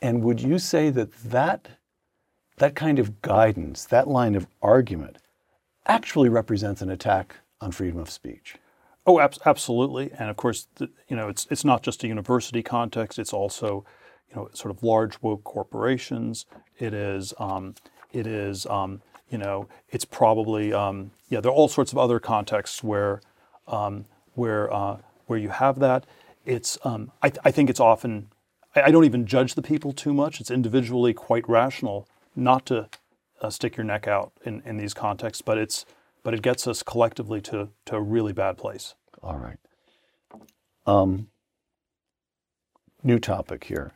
[0.00, 1.68] And would you say that that,
[2.62, 5.18] that kind of guidance, that line of argument,
[5.86, 8.54] actually represents an attack on freedom of speech?
[9.04, 10.12] Oh, ab- absolutely.
[10.16, 13.84] And of course, the, you know, it's, it's not just a university context, it's also
[14.30, 16.46] you know, sort of large woke corporations.
[16.78, 17.74] It is, um,
[18.12, 22.20] it is, um, you know, it's probably, um, yeah, there are all sorts of other
[22.20, 23.20] contexts where,
[23.66, 26.06] um, where, uh, where you have that.
[26.46, 28.28] It's, um, I, I, think it's often,
[28.76, 30.40] I, don't even judge the people too much.
[30.40, 32.88] It's individually quite rational not to
[33.40, 35.84] uh, stick your neck out in, in these contexts, but it's,
[36.22, 38.94] but it gets us collectively to, to a really bad place.
[39.22, 39.58] All right.
[40.86, 41.28] Um,
[43.02, 43.92] new topic here.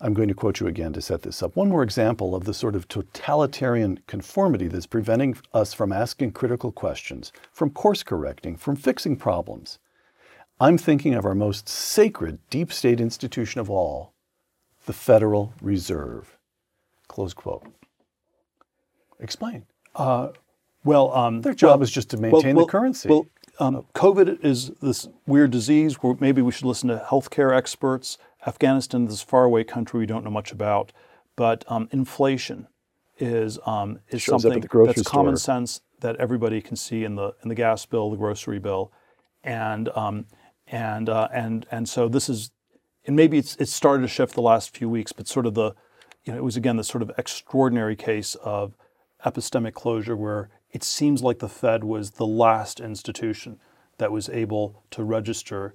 [0.00, 1.56] I'm going to quote you again to set this up.
[1.56, 6.70] One more example of the sort of totalitarian conformity that's preventing us from asking critical
[6.70, 9.80] questions, from course correcting, from fixing problems.
[10.60, 14.14] I'm thinking of our most sacred deep state institution of all,
[14.86, 16.37] the Federal Reserve.
[17.08, 17.64] Close quote.
[19.20, 19.66] Explain.
[19.94, 20.28] Uh,
[20.84, 23.08] well, um, their job well, is just to maintain well, the currency.
[23.08, 23.26] Well,
[23.58, 29.06] um, COVID is this weird disease where maybe we should listen to healthcare experts Afghanistan,
[29.06, 30.92] this faraway country we don't know much about,
[31.36, 32.68] but um, inflation
[33.18, 35.10] is um, is Shows something that's store.
[35.10, 38.92] common sense that everybody can see in the in the gas bill, the grocery bill,
[39.42, 40.26] and um,
[40.68, 42.52] and uh, and and so this is,
[43.06, 45.74] and maybe it's it's started to shift the last few weeks, but sort of the,
[46.28, 48.74] you know, it was again the sort of extraordinary case of
[49.24, 53.58] epistemic closure where it seems like the Fed was the last institution
[53.96, 55.74] that was able to register,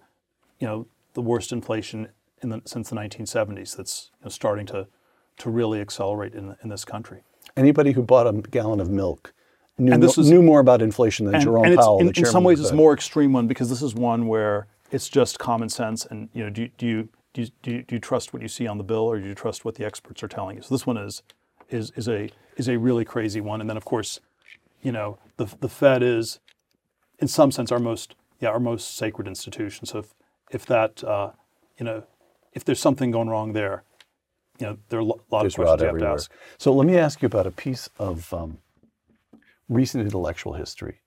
[0.60, 0.86] you know,
[1.16, 2.08] the worst inflation
[2.42, 4.88] the, since the 1970s that's you know, starting to
[5.38, 7.24] to really accelerate in, in this country.
[7.58, 9.34] Anybody who bought a gallon of milk
[9.80, 12.00] knew, And this mo- is- knew more about inflation than and, Jerome and Powell.
[12.00, 14.68] in, the in some ways it's a more extreme one because this is one where
[14.92, 17.96] it's just common sense and you know do, do you do you, do you, do
[17.96, 20.22] you trust what you see on the bill or do you trust what the experts
[20.24, 20.62] are telling you?
[20.62, 21.24] So this one is
[21.70, 23.62] is is a is a really crazy one.
[23.62, 24.20] And then of course
[24.82, 26.40] you know the the Fed is
[27.20, 29.86] in some sense our most yeah our most sacred institution.
[29.86, 30.14] So if
[30.52, 31.32] if that uh,
[31.78, 32.04] you know
[32.54, 33.84] if there's something going wrong there
[34.60, 36.32] you know there are a lot There's of questions you have to ask.
[36.60, 38.60] So let me ask you about a piece of um,
[39.68, 41.00] recent intellectual history.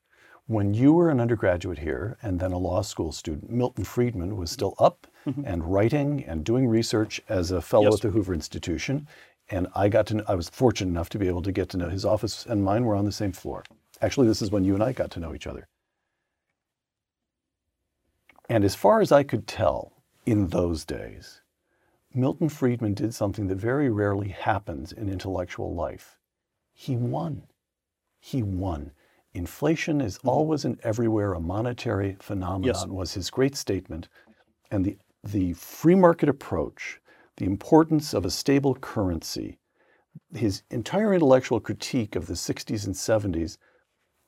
[0.48, 4.50] When you were an undergraduate here and then a law school student, Milton Friedman was
[4.50, 5.06] still up
[5.44, 7.92] and writing and doing research as a fellow Mm-hmm.
[7.92, 7.98] Yes.
[7.98, 9.06] at the Hoover Institution.
[9.50, 11.76] And I got to, kn- I was fortunate enough to be able to get to
[11.76, 13.62] know his office and mine were on the same floor.
[14.02, 15.68] Actually, this is when you and I got to know each other.
[18.48, 19.92] And as far as I could tell
[20.24, 21.40] in those days,
[22.14, 26.18] Milton Friedman did something that very rarely happens in intellectual life.
[26.72, 27.42] He won.
[28.20, 28.92] He won.
[29.34, 34.08] Inflation is always and everywhere a monetary phenomenon, was his great statement.
[34.70, 34.96] And the,
[35.32, 37.00] the free market approach,
[37.36, 39.58] the importance of a stable currency,
[40.34, 43.58] his entire intellectual critique of the 60s and 70s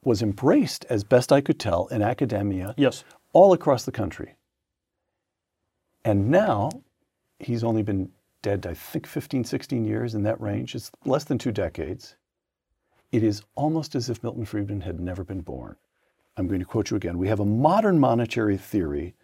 [0.04, 4.34] was embraced, as best I could tell, in academia yes all across the country.
[6.04, 6.70] And now
[7.38, 8.10] he's only been
[8.42, 10.74] dead, I think, 15, 16 years in that range.
[10.74, 12.16] It's less than two decades.
[13.12, 15.76] It is almost as if Milton Friedman had never been born.
[16.36, 17.18] I'm going to quote you again.
[17.18, 19.14] We have a modern monetary theory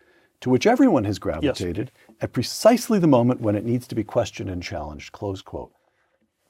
[0.44, 4.50] to which everyone has gravitated at precisely the moment when it needs to be questioned
[4.50, 5.10] and challenged.
[5.10, 5.72] Close quote.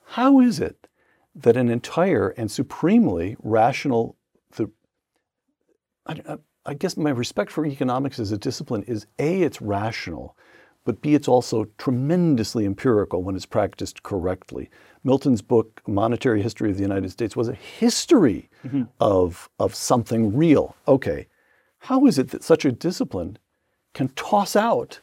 [0.04, 0.88] How is it
[1.36, 4.16] that an entire and supremely rational,
[4.56, 4.68] the,
[6.08, 10.36] I, I- guess my respect for economics as a discipline is A, it's rational,
[10.84, 14.70] but B, it's also tremendously empirical when it's practiced correctly.
[15.04, 18.82] Milton's book, Monetary History of the United States, was a history mm-hmm.
[18.98, 20.74] of, of something real.
[20.88, 21.28] Okay,
[21.78, 23.38] how is it that such a discipline
[23.94, 25.00] can toss out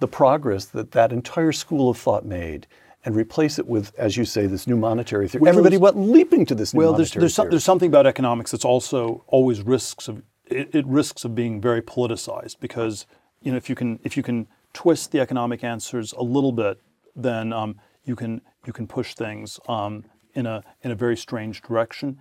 [0.00, 2.66] the progress that that entire school of thought made
[3.04, 5.48] and replace it with, as you say, this new monetary theory?
[5.48, 7.50] Everybody there's- went leaping to this new Well, there's monetary there's, some, theory.
[7.52, 11.82] there's something about economics that's also always risks of it, it risks of being very
[11.82, 13.06] politicized because
[13.42, 16.80] you know if you can if you can twist the economic answers a little bit,
[17.14, 21.62] then um, you can you can push things um, in a in a very strange
[21.62, 22.18] direction.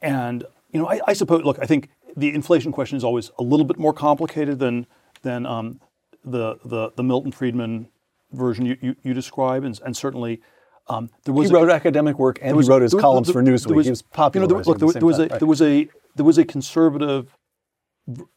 [0.00, 3.42] And you know, I, I suppose look, I think the inflation question is always a
[3.42, 4.86] little bit more complicated than
[5.22, 5.80] than um,
[6.24, 7.88] the, the the Milton Friedman
[8.32, 10.40] version you, you, you describe, and, and certainly.
[10.90, 13.26] Um, there was he a- academic work and was- he wrote his there was- columns
[13.26, 13.84] there- for Newsweek.
[13.84, 14.46] he was popular.
[14.46, 17.36] You know, there, look, there, there was a there was a there was a conservative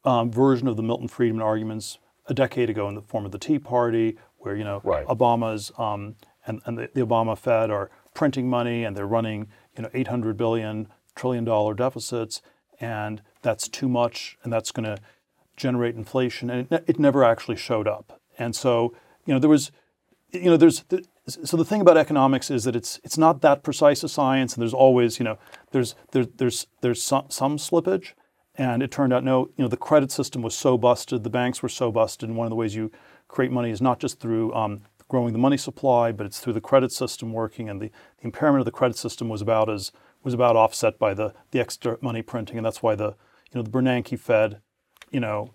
[0.04, 3.38] um, version of the Milton Friedman arguments a decade ago in the form of the
[3.40, 5.06] Tea Party, where you know Right.
[5.08, 6.16] Obama's um,
[6.46, 10.36] and and the, the Obama Fed are printing money and they're running you know 800
[10.36, 12.42] billion trillion dollar deficits,
[12.82, 14.98] and that's too much, and that's going to
[15.58, 18.20] generate inflation, and it, it never actually showed up.
[18.38, 19.72] And so you know there was
[20.32, 23.64] you know, there's the, so the thing about economics is that it's it's not that
[23.64, 25.38] precise a science, and there's always you know
[25.72, 28.14] there's there's there's there's some, some slippage,
[28.56, 31.62] and it turned out no you know the credit system was so busted, the banks
[31.62, 32.92] were so busted, and one of the ways you
[33.28, 36.62] create money is not just through um, growing the money supply, but it's through the
[36.62, 39.92] credit system working, and the, the impairment of the credit system was about as
[40.24, 43.16] was about offset by the the extra money printing, and that's why the
[43.52, 44.62] you know the Bernanke Fed,
[45.12, 45.54] you know,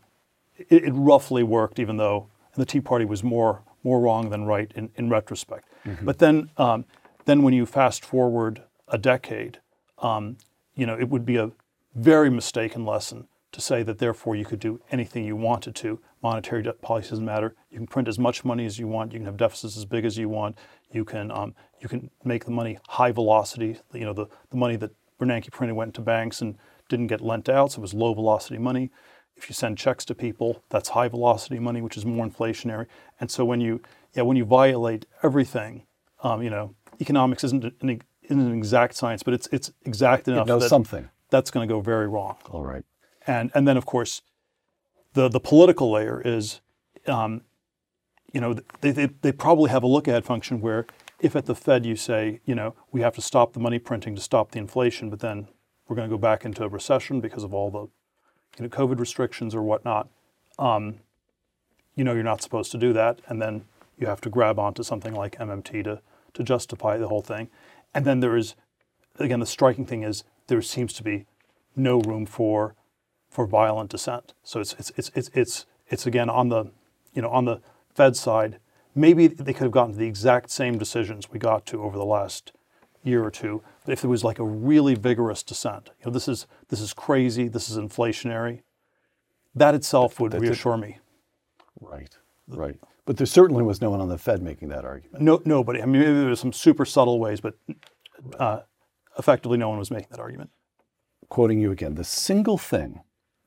[0.57, 4.73] it, it roughly worked, even though the Tea Party was more more wrong than right
[4.75, 5.69] in, in retrospect.
[6.03, 6.85] But then um,
[7.25, 9.61] then when you fast forward a decade,
[9.99, 10.39] um,
[10.75, 11.51] you know, it would be a
[11.95, 16.01] very mistaken lesson to say that therefore you could do anything you wanted to.
[16.23, 17.55] Monetary policy doesn't matter.
[17.71, 19.13] You can print as much money as you want.
[19.13, 20.59] You can have deficits as big as you want.
[20.91, 23.79] You can um, you can make the money high velocity.
[23.93, 24.91] You know, the, the money that
[25.21, 26.57] Bernanke printed went to banks and
[26.89, 28.91] didn't get lent out, so it was low velocity money.
[29.37, 32.87] If you send checks to people, that's high velocity money, which is more inflationary.
[33.21, 33.81] And so when you
[34.15, 35.85] yeah when you violate everything,
[36.23, 40.47] um, you know, economics isn't an, isn't an exact science, but it's it's exact enough
[40.47, 41.09] It knows that something.
[41.31, 42.37] that's going to go very wrong.
[42.51, 42.85] All right.
[43.27, 44.23] And and then of course,
[45.13, 46.61] the the political layer is,
[47.07, 47.43] um,
[48.33, 50.87] you know, they, they they probably have a look ahead function where
[51.21, 54.15] if at the Fed you say, you know, we have to stop the money printing
[54.15, 55.49] to stop the inflation, but then
[55.89, 57.89] we're going to go back into a recession because of all the,
[58.57, 60.09] you know, COVID restrictions or whatnot.
[60.59, 60.97] Um,
[61.95, 63.65] you know, you're not supposed to do that, and then
[63.99, 66.01] you have to grab onto something like MMT to
[66.35, 67.49] to justify the whole thing.
[67.95, 68.57] And then there is,
[69.19, 71.25] again, the striking thing is there seems to be
[71.75, 72.75] no room for
[73.31, 74.35] for violent dissent.
[74.43, 76.71] So it's it's it's it's it's, it's again on the
[77.15, 77.61] you know on the
[77.95, 78.59] Fed side,
[78.95, 82.05] maybe they could have gotten to the exact same decisions we got to over the
[82.05, 82.53] last
[83.07, 85.91] year or two if there was like a really vigorous dissent.
[86.01, 87.49] You know, this is this is crazy.
[87.49, 88.63] This is inflationary.
[89.55, 90.99] That itself would That- reassure me.
[91.81, 92.17] Right,
[92.49, 92.79] right.
[93.05, 95.23] But there certainly was no one on the Fed making that argument.
[95.23, 95.81] No, nobody.
[95.81, 97.55] I mean, maybe there was some super subtle ways, but
[98.39, 98.61] uh,
[99.19, 100.51] effectively, no one was making that argument.
[101.29, 103.01] Quoting you again, the single thing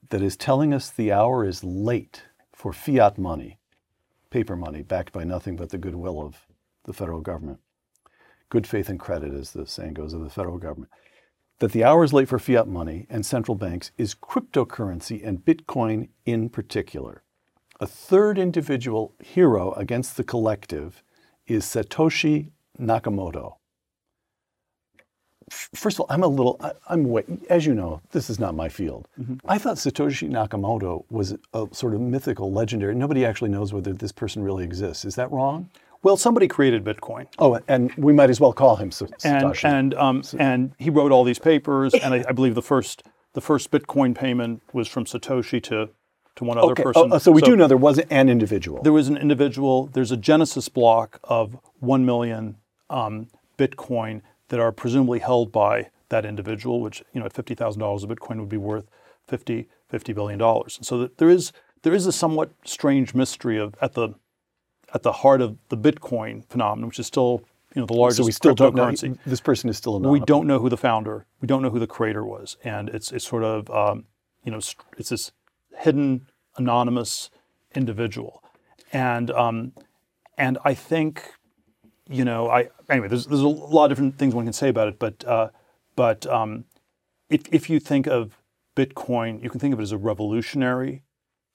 [0.09, 3.59] that is telling us the hour is late for fiat money,
[4.29, 6.47] paper money backed by nothing but the goodwill of
[6.85, 7.59] the federal government,
[8.49, 10.91] good faith and credit, as the saying goes, of the federal government,
[11.59, 16.09] that the hour is late for fiat money and central banks is cryptocurrency and Bitcoin
[16.25, 17.23] in particular.
[17.79, 21.03] A third individual hero against the collective
[21.47, 23.55] is Satoshi Nakamoto.
[25.49, 28.53] First of all, I'm a little, I, I'm way, as you know, this is not
[28.53, 29.07] my field.
[29.19, 29.35] Mm-hmm.
[29.49, 32.93] I thought Satoshi Nakamoto was a sort of mythical, legendary.
[32.93, 35.05] Nobody actually knows whether this person really exists.
[35.05, 35.69] Is that wrong?
[36.01, 39.65] Well, somebody created Bitcoin, Oh, and we might as well call him Sa- and Satoshi.
[39.65, 43.41] and um, and he wrote all these papers, and I, I believe the first the
[43.41, 45.89] first Bitcoin payment was from Satoshi to
[46.35, 47.09] to one other okay, person.
[47.11, 48.81] oh, so we do know there was an individual.
[48.81, 49.87] there was an individual.
[49.87, 52.55] There's a genesis block of one million
[52.89, 57.81] um, Bitcoin that are presumably held by that individual, which you know at fifty thousand
[57.81, 58.85] dollars a Bitcoin would be worth
[59.27, 60.77] 50, 50 billion dollars.
[60.77, 61.51] And so that there is
[61.83, 64.09] there is a somewhat strange mystery of at the
[64.93, 67.43] at the heart of the Bitcoin phenomenon, which is still
[67.75, 68.91] you know the largest so we still don't know.
[69.25, 71.79] This person is still a We don't know who the founder, we don't know who
[71.79, 74.05] the creator was, and it's it's sort of um,
[74.43, 74.59] you know
[74.97, 75.31] it's this
[75.77, 77.29] hidden anonymous
[77.75, 78.43] individual,
[78.91, 79.73] and um,
[80.37, 81.33] and I think
[82.07, 84.87] you know I anyway there's there's a lot of different things one can say about
[84.87, 85.49] it, but uh,
[85.95, 86.65] but um,
[87.29, 88.39] if if you think of
[88.75, 91.03] Bitcoin, you can think of it as a revolutionary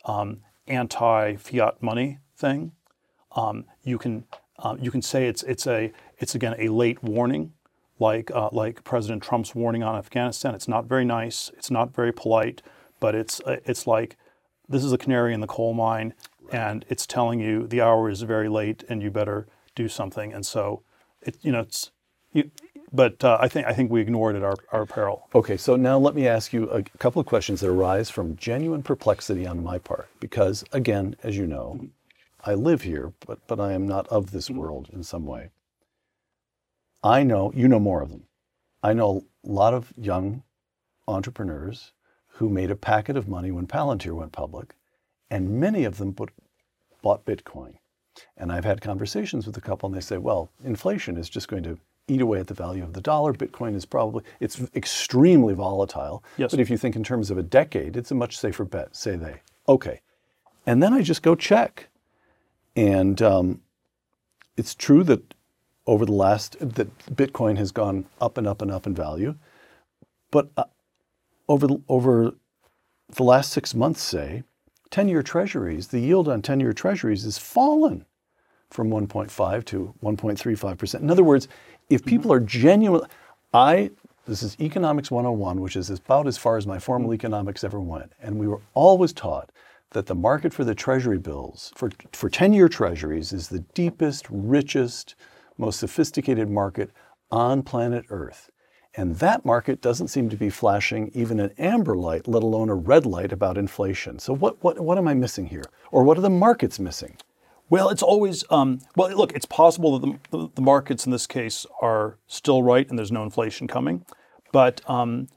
[0.05, 2.73] um, anti-fiat money thing.
[3.35, 4.25] Um, you can
[4.59, 7.53] um, you can say it's it's a it's again a late warning,
[7.99, 10.55] like uh, like President Trump's warning on Afghanistan.
[10.55, 11.51] It's not very nice.
[11.57, 12.63] It's not very polite,
[13.01, 14.17] but it's uh, it's like
[14.69, 16.15] this is a canary in the coal mine,
[16.53, 20.33] and it's telling you the hour is very late and you better do something.
[20.33, 20.83] And so
[21.23, 21.91] it you know it's
[22.33, 22.51] you,
[22.93, 25.29] but uh, I think I think we ignored it at our, our peril.
[25.35, 28.85] Okay, so now let me ask you a couple of questions that arise from genuine
[28.85, 30.09] perplexity on my part.
[30.21, 31.89] Because, again, as you know,
[32.47, 34.59] I live here, but, but I am not of this mm-hmm.
[34.59, 35.51] world in some way.
[37.03, 38.25] I know, you know more of them.
[38.83, 40.43] I know a lot of young
[41.09, 41.93] entrepreneurs
[42.27, 44.75] who made a packet of money when Palantir went public,
[45.31, 46.31] and many of them put,
[47.03, 47.75] bought Bitcoin.
[48.37, 51.63] And I've had conversations with a couple, and they say, well, inflation is just going
[51.65, 51.79] to
[52.09, 53.33] eat away at the value of the dollar.
[53.33, 56.23] Bitcoin is probably, it's extremely volatile.
[56.37, 56.51] Yes.
[56.51, 59.17] But if you think in terms of a decade, it's a much safer bet, say
[59.17, 59.41] they.
[59.69, 60.01] Okay.
[60.67, 61.89] And then I just go check.
[62.77, 63.61] And um,
[64.57, 65.35] it's true that
[65.87, 69.37] over the last, that Bitcoin has gone up and up and up in value.
[70.31, 70.65] But uh,
[71.49, 72.35] over, the, over
[73.11, 74.45] the last six months, say,
[74.91, 78.07] 10 year treasuries, the yield on 10 year treasuries has fallen
[78.71, 81.01] from 1.5 to 1.35%.
[81.01, 81.49] In other words,
[81.91, 83.09] if people are genuine,
[83.53, 83.91] I,
[84.27, 88.13] this is Economics 101, which is about as far as my formal economics ever went.
[88.21, 89.51] And we were always taught
[89.95, 94.27] that the market for the treasury bills, for, for 10 year treasuries, is the deepest,
[94.29, 95.15] richest,
[95.57, 96.91] most sophisticated market
[97.31, 98.51] on planet Earth.
[98.97, 102.75] And that market doesn't seem to be flashing even an amber light, let alone a
[102.75, 104.19] red light about inflation.
[104.21, 105.65] So, what, what, what am I missing here?
[105.91, 107.17] Or what are the markets missing?
[107.71, 109.11] Well, it's always um, well.
[109.17, 113.11] Look, it's possible that the, the, markets in this case are still right, and there's
[113.11, 114.05] no inflation coming.
[114.53, 115.29] But um,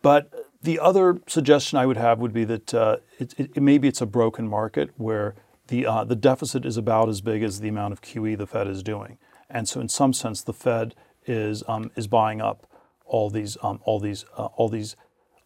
[0.00, 4.00] but the other suggestion I would have would be that uh, it, it, maybe it's
[4.00, 5.34] a broken market where
[5.68, 8.68] the uh, the deficit is about as big as the amount of QE the Fed
[8.68, 9.18] is doing,
[9.50, 10.94] and so in some sense the Fed
[11.26, 12.66] is um, is buying up
[13.04, 14.96] all these um, all these uh, all these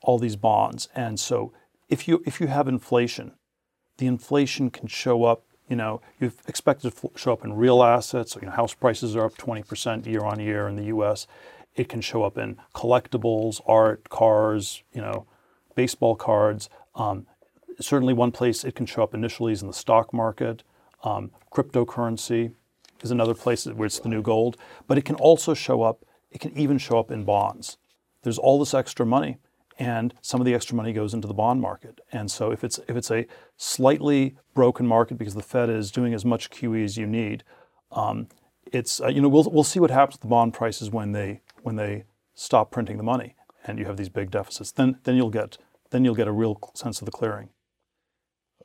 [0.03, 1.53] all these bonds, and so
[1.89, 3.33] if you if you have inflation,
[3.99, 7.83] the inflation can show up you know, you expect it to show up in real
[7.83, 8.33] assets.
[8.33, 11.27] So, you know, house prices are up 20% year on year in the U.S.
[11.77, 15.27] It can show up in collectibles, art, cars, you know,
[15.75, 16.69] baseball cards.
[16.95, 17.27] Um,
[17.81, 20.63] certainly, one place it can show up initially is in the stock market.
[21.05, 22.53] Um, cryptocurrency
[23.03, 24.57] is another place where it's the new gold.
[24.87, 26.05] But it can also show up.
[26.31, 27.77] It can even show up in bonds.
[28.23, 29.39] There's all this extra money
[29.79, 32.01] and some of the extra money goes into the bond market.
[32.13, 36.15] And so if it's if it's a slightly broken market because the Fed is doing
[36.15, 37.45] as much QE as you need,
[37.93, 38.29] um,
[38.73, 41.41] it's uh, you know we'll we'll see what happens to the bond prices when they
[41.67, 43.35] when they stop printing the money
[43.67, 44.71] and you have these big deficits.
[44.71, 45.59] Then then you'll get
[45.91, 47.49] then you'll get a real sense of the clearing.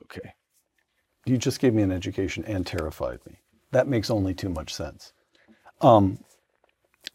[0.04, 0.34] Okay.
[1.26, 3.40] You just gave me an education and terrified me
[3.72, 5.12] That makes only too much sense.
[5.80, 6.18] Um,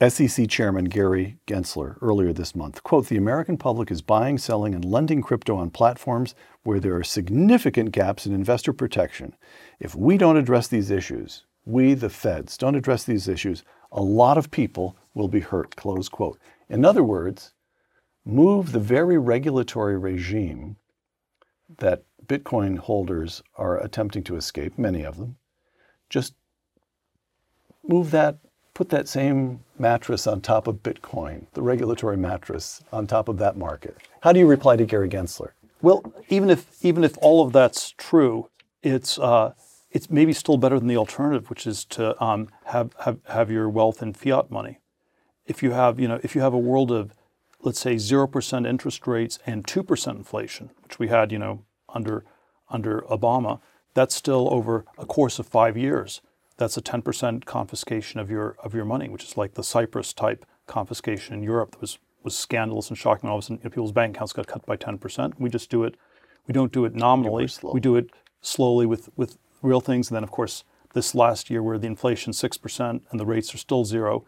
[0.05, 4.83] SEC Chairman Gary Gensler earlier this month, quote, the American public is buying, selling, and
[4.83, 9.35] lending crypto on platforms where there are significant gaps in investor protection.
[9.79, 14.37] If we don't address these issues, we, the feds, don't address these issues, a lot
[14.37, 16.39] of people will be hurt, close quote.
[16.69, 17.53] In other words,
[18.25, 20.77] move the very regulatory regime
[21.77, 25.37] that Bitcoin holders are attempting to escape, many of them,
[26.09, 26.33] just
[27.87, 28.37] move that,
[28.73, 33.57] put that same mattress on top of Bitcoin, the regulatory mattress on top of that
[33.57, 33.97] market.
[34.21, 35.51] How do you reply to Gary Gensler?
[35.81, 38.49] Well, even if even if all of that's true,
[38.81, 39.53] it's uh,
[39.91, 43.69] it's maybe still better than the alternative, which is to um, have, have have your
[43.69, 44.79] wealth in fiat money.
[45.47, 47.13] If you have you know if you have a world of
[47.61, 51.63] let's say zero percent interest rates and two percent inflation, which we had you know
[51.89, 52.23] under
[52.69, 53.59] under Obama,
[53.93, 56.21] that's still over a course of five years.
[56.57, 60.45] That's a 10% confiscation of your of your money, which is like the Cyprus type
[60.65, 63.29] confiscation in Europe that was was scandalous and shocking.
[63.29, 65.33] All of a sudden, you know, people's bank accounts got cut by 10%.
[65.39, 65.95] We just do it.
[66.45, 67.47] We don't do it nominally.
[67.63, 68.09] We do it
[68.41, 70.09] slowly with with real things.
[70.09, 73.53] And then, of course, this last year, where the inflation six percent and the rates
[73.53, 74.25] are still zero,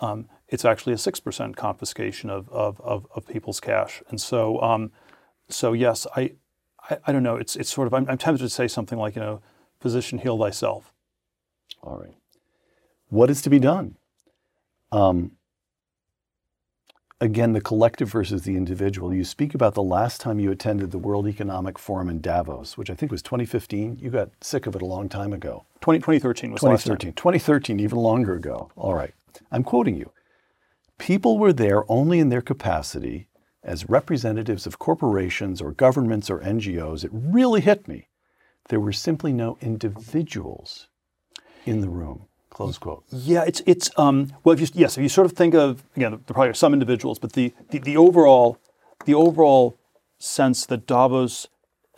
[0.00, 4.02] um, it's actually a six percent confiscation of, of, of of people's cash.
[4.08, 4.92] And so, um,
[5.48, 6.32] so yes, I
[6.90, 7.36] I, I, don't know.
[7.36, 9.40] It's it's sort of I'm, I'm, tempted to say something like you know,
[9.80, 10.92] physician heal thyself.
[11.82, 12.14] All right.
[13.08, 13.96] What is to be done?
[14.90, 15.32] Um,
[17.20, 19.14] again, the collective versus the individual.
[19.14, 22.90] You speak about the last time you attended the World Economic Forum in Davos, which
[22.90, 23.98] I think was 2015.
[24.00, 25.64] You got sick of it a long time ago.
[25.80, 27.12] 20, 2013 was 2013.
[27.14, 28.70] 2013, even longer ago.
[28.76, 29.14] All right.
[29.50, 30.10] I'm quoting you.
[31.02, 33.26] People were there only in their capacity
[33.64, 38.06] as representatives of corporations or governments or NGOs, it really hit me.
[38.68, 40.86] There were simply no individuals
[41.66, 42.26] in the room.
[42.50, 43.02] Close quote.
[43.10, 46.12] Yeah, it's it's um, well, if you yes, if you sort of think of again,
[46.12, 48.58] there probably are some individuals, but the the, the overall
[49.04, 49.76] the overall
[50.20, 51.48] sense that Davos,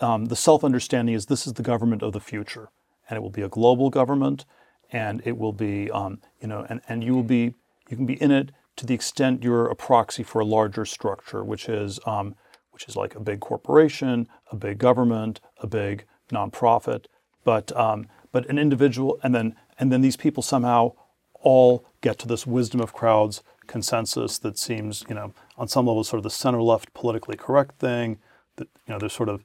[0.01, 2.71] um, the self understanding is this is the government of the future,
[3.11, 4.47] and it will be a global government,
[4.91, 7.53] and it will be um, you know, and and you will be
[7.91, 11.45] you can be in it to the extent you're a proxy for a larger structure,
[11.45, 12.35] which is um,
[12.71, 17.07] which is like a big corporation, a big government, a big nonprofit,
[17.45, 20.93] but um, but an individual, and then and then these people somehow
[21.41, 26.05] all get to this wisdom of crowds consensus that seems, you know, on some level
[26.05, 28.19] sort of the center left politically correct thing.
[28.57, 29.45] That you know, there's sort of,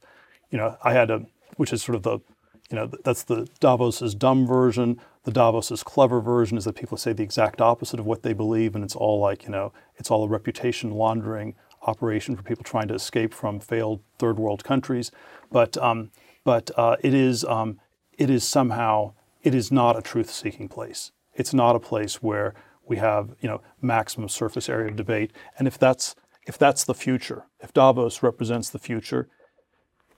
[0.49, 1.25] you know, I had a,
[1.57, 2.19] which is sort of the,
[2.69, 4.99] you know, that's the Davos's dumb version.
[5.24, 8.74] The Davos's clever version is that people say the exact opposite of what they believe,
[8.74, 12.88] and it's all like, you know, it's all a reputation laundering operation for people trying
[12.88, 15.11] to escape from failed third world countries.
[15.51, 16.11] But um,
[16.43, 17.80] but uh, it is um,
[18.17, 19.13] it is somehow
[19.43, 21.11] it is not a truth seeking place.
[21.34, 22.53] It's not a place where
[22.88, 25.32] we have you know maximum surface area of debate.
[25.57, 26.15] And if that's
[26.45, 29.30] if that's the future, if Davos represents the future,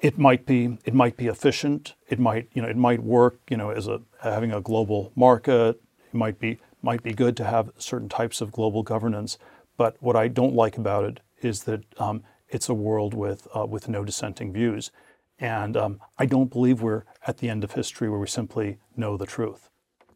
[0.02, 1.96] it might be it might be efficient.
[2.10, 5.82] It might you know it might work you know as a having a global market.
[6.08, 9.38] It might be might be good to have certain types of global governance.
[9.78, 13.66] But what I don't like about it is that um, it's a world with uh,
[13.66, 14.92] with no dissenting views,
[15.40, 19.18] and um, I don't believe we're at the end of history where we simply know
[19.18, 19.70] the truth.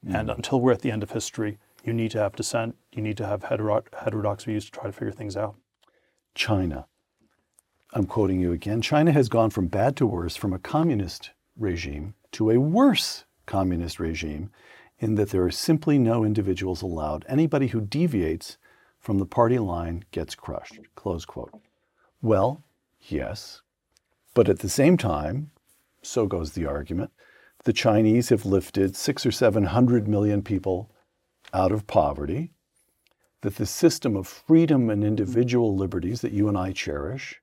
[0.05, 0.15] Mm-hmm.
[0.15, 2.75] And until we're at the end of history, you need to have dissent.
[2.91, 5.55] You need to have heterodox views to try to figure things out.
[6.33, 6.87] China.
[7.97, 8.81] I'm quoting you again.
[8.81, 14.01] China has gone from bad to worse, from a communist regime to a worse communist
[14.01, 14.51] regime,
[14.99, 17.23] in that there are simply no individuals allowed.
[17.29, 18.57] Anybody who deviates
[18.99, 20.77] from the party line gets crushed.
[20.95, 21.53] Close quote.
[22.21, 22.65] Well,
[22.99, 23.61] yes.
[24.33, 25.51] But at the same time,
[26.01, 27.11] so goes the argument,
[27.63, 30.91] the Chinese have lifted six or seven hundred million people
[31.53, 32.51] out of poverty,
[33.39, 37.41] that the system of freedom and individual liberties that you and I cherish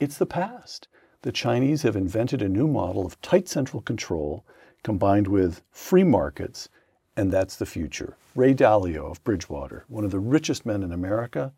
[0.00, 0.88] it's the past.
[1.22, 4.46] The Chinese have invented a new model of tight central control
[4.82, 6.70] combined with free markets,
[7.16, 8.16] and that's the future.
[8.34, 11.52] Ray Dalio of Bridgewater, one of the richest men in America,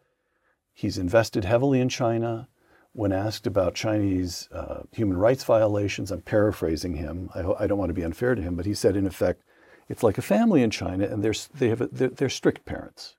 [0.75, 2.49] he's invested heavily in China.
[2.95, 7.31] When asked about Chinese uh, human rights violations, I'm paraphrasing him.
[7.35, 9.43] I, I, don't want to be unfair to him, but he said, in effect,
[9.89, 13.17] it's like a family in China, and they're, they have a, they're, they're strict parents.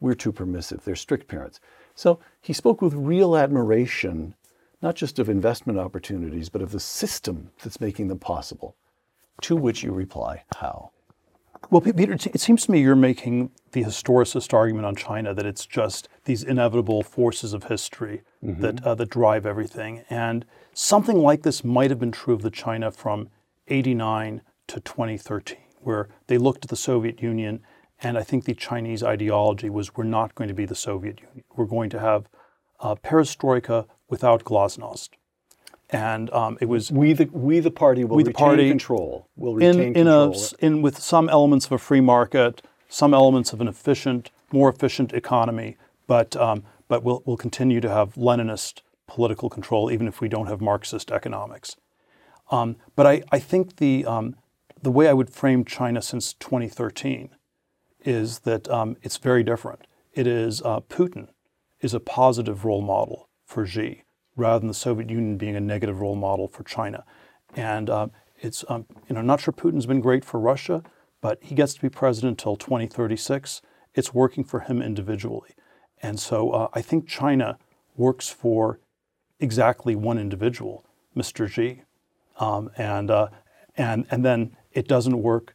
[0.00, 0.84] We're too permissive.
[0.84, 1.60] They're strict parents.
[1.94, 4.34] So he spoke with real admiration
[4.82, 8.76] not just of investment opportunities, but of the system that's making them possible.
[9.42, 10.90] To which you reply, how?
[11.70, 15.64] Well, Peter, it seems to me you're making the historicist argument on China that it's
[15.64, 18.60] just these inevitable forces of history mm-hmm.
[18.60, 22.50] that uh, that drive everything, and something like this might have been true of the
[22.50, 23.28] China from
[23.68, 27.60] '89 to 2013, where they looked at the Soviet Union,
[28.00, 31.44] and I think the Chinese ideology was we're not going to be the Soviet Union.
[31.56, 32.28] We're going to have
[32.80, 35.08] uh, perestroika without glasnost.
[35.88, 39.26] And um, it was we the we the party will we the party control.
[39.36, 43.52] Will retain in, in a in with some elements of a free market, some elements
[43.54, 48.82] of an efficient, more efficient economy, but um, but we'll we'll continue to have Leninist
[49.06, 51.76] political control, even if we don't have Marxist economics.
[52.50, 54.36] Um, but I, I think the um,
[54.82, 57.30] the way I would frame China since 2013
[58.04, 59.86] is that um, it's very different.
[60.12, 61.28] It is uh, Putin
[61.80, 64.02] is a positive role model for Xi,
[64.34, 67.04] rather than the Soviet Union being a negative role model for China.
[67.54, 68.08] And uh,
[68.40, 70.82] it's um, you know not sure Putin's been great for Russia,
[71.20, 73.62] but he gets to be president until 2036.
[73.94, 75.50] It's working for him individually,
[76.02, 77.58] and so uh, I think China
[77.96, 78.80] works for
[79.38, 80.84] exactly one individual,
[81.16, 81.48] Mr.
[81.48, 81.82] Xi,
[82.38, 83.28] um, and uh,
[83.76, 85.54] and and then it doesn't work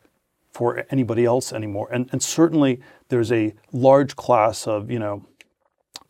[0.51, 1.89] for anybody else anymore.
[1.91, 2.79] And and certainly
[3.09, 5.25] there's a large class of you know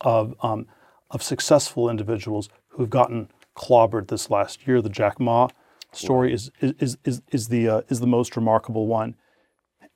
[0.01, 0.67] of um,
[1.11, 4.81] of successful individuals who've gotten clobbered this last year.
[4.81, 5.47] The Jack Ma
[5.93, 9.15] story is is is is the uh, is the most remarkable one,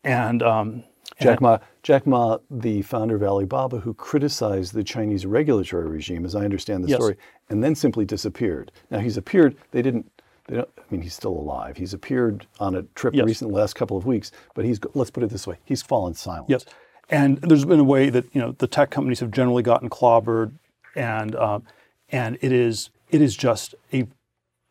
[0.03, 0.41] and.
[0.43, 0.84] Um,
[1.20, 6.34] Jack Ma, Jack Ma, the founder of Alibaba, who criticized the Chinese regulatory regime, as
[6.36, 6.97] I understand the Yes.
[6.97, 7.18] story,
[7.49, 8.72] and then simply disappeared.
[8.89, 9.55] Now he's appeared.
[9.70, 10.09] They didn't.
[10.47, 10.70] They don't.
[10.80, 11.78] I mean, he's still alive.
[11.78, 13.26] He's appeared on a trip Yes.
[13.26, 14.80] recent last couple of weeks, but he's.
[14.95, 16.49] Let's put it this way: he's fallen silent.
[16.49, 16.66] Yes,
[17.09, 20.53] and there's been a way that you know the tech companies have generally gotten clobbered,
[20.96, 21.64] and um,
[22.10, 24.08] and it is it is just a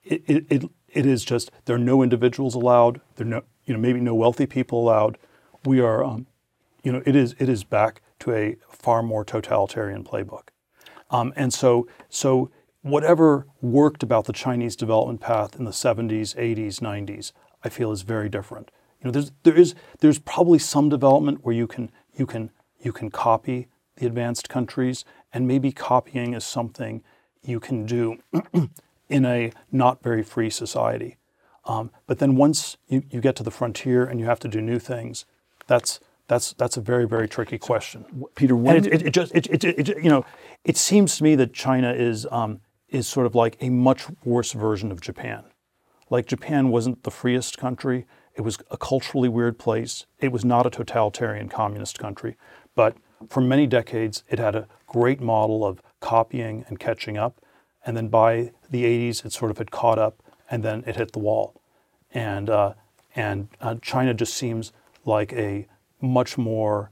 [0.02, 3.00] it, it, it, is just there are no individuals allowed.
[3.16, 5.18] There are no you know maybe no wealthy people allowed.
[5.64, 6.26] We are um,
[6.82, 10.48] you know it is it is back to a far more totalitarian playbook,
[11.10, 12.50] um, and so so
[12.82, 18.02] whatever worked about the Chinese development path in the 70s, 80s, 90s, I feel is
[18.02, 18.70] very different.
[19.00, 22.50] You know, there's there is there's probably some development where you can you can
[22.80, 23.68] you can copy
[24.00, 27.02] the advanced countries, and maybe copying is something
[27.42, 28.18] you can do
[29.08, 31.16] in a not very free society.
[31.66, 34.60] Um, but then once you, you get to the frontier and you have to do
[34.60, 35.26] new things,
[35.66, 38.04] that's that's that's a very very tricky question.
[38.34, 40.24] Peter, when it, it, it just it, it, it, you know
[40.64, 44.52] it seems to me that China is um, is sort of like a much worse
[44.52, 45.44] version of Japan.
[46.08, 48.06] Like Japan wasn't the freest country.
[48.34, 50.06] It was a culturally weird place.
[50.18, 52.36] It was not a totalitarian communist country,
[52.74, 52.96] but
[53.28, 57.40] for many decades it had a great model of copying and catching up.
[57.84, 61.12] And then by the 80s, it sort of had caught up, and then it hit
[61.12, 61.60] the wall.
[62.12, 62.74] And uh,
[63.16, 64.72] and uh, China just seems
[65.04, 65.66] like a
[66.00, 66.90] much more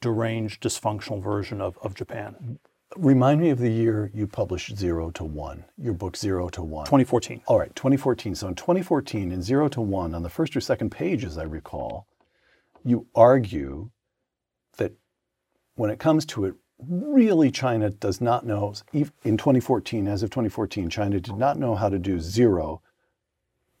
[0.00, 2.58] deranged, dysfunctional version of, of Japan.
[2.96, 6.86] remind me of the year you published Zero to One, your book Zero to One.
[6.86, 7.42] 2014.
[7.46, 8.34] All right, 2014.
[8.34, 11.42] So in 2014, in Zero to One, on the first or second page, as I
[11.44, 12.06] recall,
[12.84, 13.90] you argue
[15.76, 16.54] when it comes to it,
[16.88, 21.88] really China does not know, in 2014, as of 2014, China did not know how
[21.88, 22.80] to do zero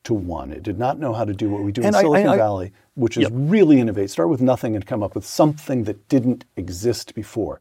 [0.04, 0.52] to one.
[0.52, 2.36] It did not know how to do what we do in I- Silicon I- I-
[2.36, 3.32] Valley, which is Yep.
[3.34, 7.60] really innovate, start with nothing and come up with something that didn't exist before.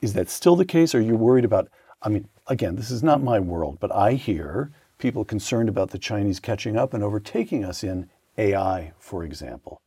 [0.00, 0.94] Is that still the case?
[0.94, 1.68] Are you worried about?
[2.02, 5.98] I mean, again, this is not my world, but I hear people concerned about the
[5.98, 9.80] Chinese catching up and overtaking us in AI, for example.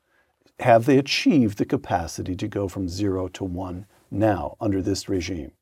[0.62, 5.54] Have they achieved the capacity to go from zero to one now under this regime?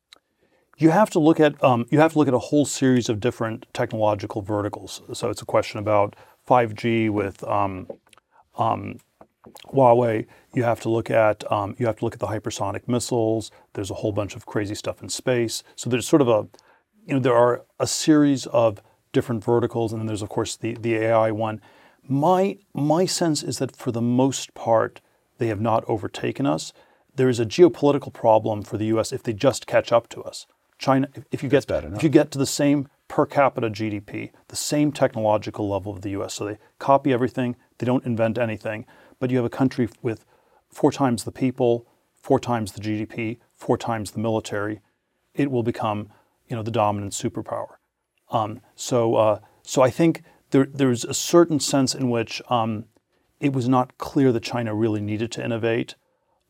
[0.77, 3.21] You have to look at um, you have to look at a whole series of
[3.21, 5.01] different technological verticals.
[5.13, 7.87] So it's a question about 5G with um,
[8.57, 8.99] um,
[9.67, 10.25] Huawei.
[10.53, 13.51] You have to look at um, you have to look at the hypersonic missiles.
[13.73, 15.63] There's a whole bunch of crazy stuff in space.
[15.77, 16.47] So there's sort of a
[17.05, 18.81] you know there are a series of
[19.13, 21.61] different verticals, and then there's of course the the AI one.
[22.10, 24.99] My my sense is that for the most part
[25.38, 26.74] they have not overtaken us.
[27.16, 29.14] There is a geopolitical problem for the U.S.
[29.14, 30.47] if they just catch up to us.
[30.78, 31.60] China, if- you get
[31.95, 36.12] if you get to the same per capita GDP, the same technological level of the
[36.12, 38.86] U.S., so they copy everything, they don't invent anything,
[39.20, 40.26] but you have a country with
[40.70, 41.86] four times the people,
[42.22, 44.82] four times the GDP, four times the military,
[45.34, 46.10] it will become,
[46.47, 47.78] you know, the dominant superpower.
[48.30, 52.85] Um, so, uh, so I think there, there's a certain sense in which um,
[53.39, 55.95] it was not clear that China really needed to innovate,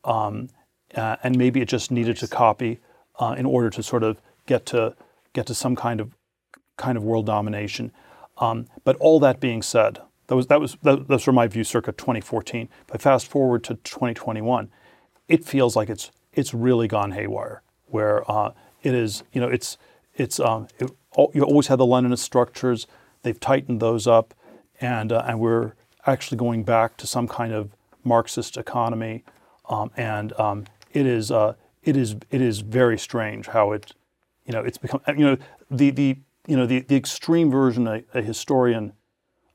[0.04, 0.48] um,
[0.94, 2.80] uh, and maybe it just needed to copy
[3.18, 4.94] uh, in order to sort of get to
[5.32, 6.16] get to some kind of
[6.76, 7.92] kind of world domination.
[8.38, 11.64] Um, but all that being said, that was that was that, that's from my view,
[11.64, 12.68] circa 2014.
[12.88, 14.70] If I fast forward to 2021,
[15.28, 17.62] it feels like it's it's really gone haywire.
[17.86, 19.76] Where uh, it is, you know, it's
[20.14, 22.86] it's um, it, al- you always had the Leninist structures.
[23.22, 24.34] They've tightened those up,
[24.80, 25.72] and uh, and we're
[26.06, 27.70] actually going back to some kind of
[28.04, 29.24] Marxist economy,
[29.68, 33.92] um, and um, it is uh, it is it is very strange how it
[34.46, 35.36] you know it's become you know
[35.70, 36.16] the the
[36.46, 38.92] you know the, the extreme version a, a historian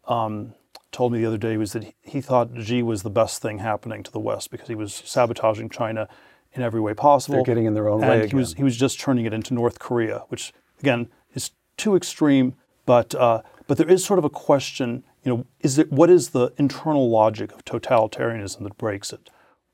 [0.07, 0.53] um,
[0.91, 4.03] told me the other day was that he, thought Xi was the best thing happening
[4.03, 6.07] to the West because he was sabotaging China
[6.53, 7.35] in every way possible.
[7.35, 9.53] They're getting in their own and way he was he was just turning it into
[9.53, 12.55] North Korea, which again is too extreme.
[12.85, 15.03] But uh, but there is sort of a question.
[15.23, 19.29] You know, is it what is the internal logic of totalitarianism that breaks it?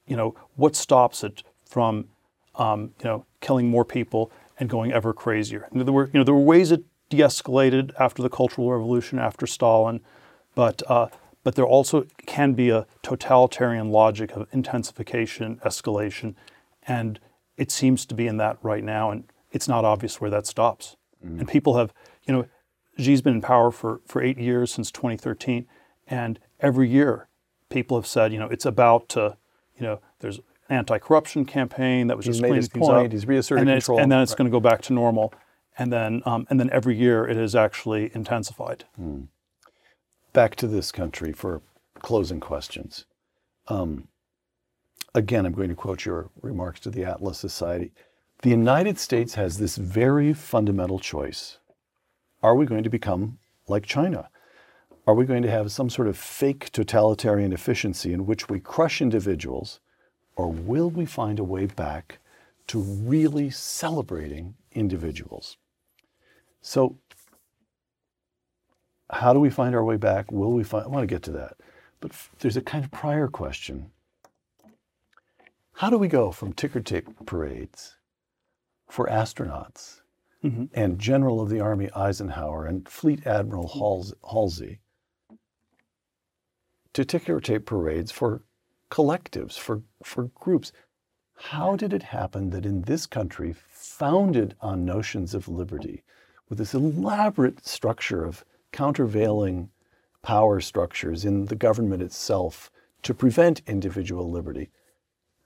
[0.07, 2.07] You know, what stops it from
[2.55, 5.67] um, you know killing more people and going ever crazier?
[5.71, 9.45] And there were you know there were ways it de-escalated after the Cultural Revolution, after
[9.45, 9.99] Stalin,
[10.55, 11.07] but uh,
[11.43, 16.35] but there also can be a totalitarian logic of intensification, escalation,
[16.83, 17.19] and
[17.57, 20.95] it seems to be in that right now, and it's not obvious where that stops.
[21.23, 21.93] And people have,
[22.25, 22.45] you know,
[22.99, 25.65] Xi's been in power for, for eight years since 2013,
[26.07, 27.27] and every year
[27.69, 29.37] people have said, you know, it's about to,
[29.75, 30.43] you know, there's an
[30.77, 33.85] anti-corruption campaign that was He's just made his point, up, he's reasserted and then it's-
[33.85, 33.99] control.
[33.99, 34.37] and then it's Right.
[34.39, 35.33] going to go back to normal,
[35.77, 38.85] and then um, and then every year it has actually intensified.
[40.33, 41.61] back to this country for
[41.99, 43.05] closing questions.
[43.67, 44.07] Um,
[45.13, 47.91] again, I'm going to quote your remarks to the Atlas Society.
[48.41, 51.57] The United States has this very fundamental choice.
[52.43, 53.37] Are we going to become
[53.67, 54.29] like China?
[55.05, 59.01] Are we going to have some sort of fake totalitarian efficiency in which we crush
[59.01, 59.79] individuals?
[60.35, 62.19] Or will we find a way back
[62.67, 65.57] to really celebrating individuals?
[66.61, 66.97] So,
[69.09, 70.31] how do we find our way back?
[70.31, 70.85] Will we find?
[70.85, 71.57] I want to get to that.
[71.99, 73.91] But there's a kind of prior question.
[75.73, 77.97] How do we go from ticker tape parades
[78.87, 80.00] for astronauts
[80.43, 80.69] Mhm.
[80.73, 84.79] and General of the Army Eisenhower and Fleet Admiral Hals- Halsey
[86.93, 88.41] to ticker tape parades for
[88.89, 90.71] collectives, for, for groups?
[91.35, 96.03] How did it happen that in this country, founded on notions of liberty,
[96.49, 99.69] with this elaborate structure of countervailing
[100.21, 102.69] power structures in the government itself
[103.03, 104.69] to prevent individual liberty,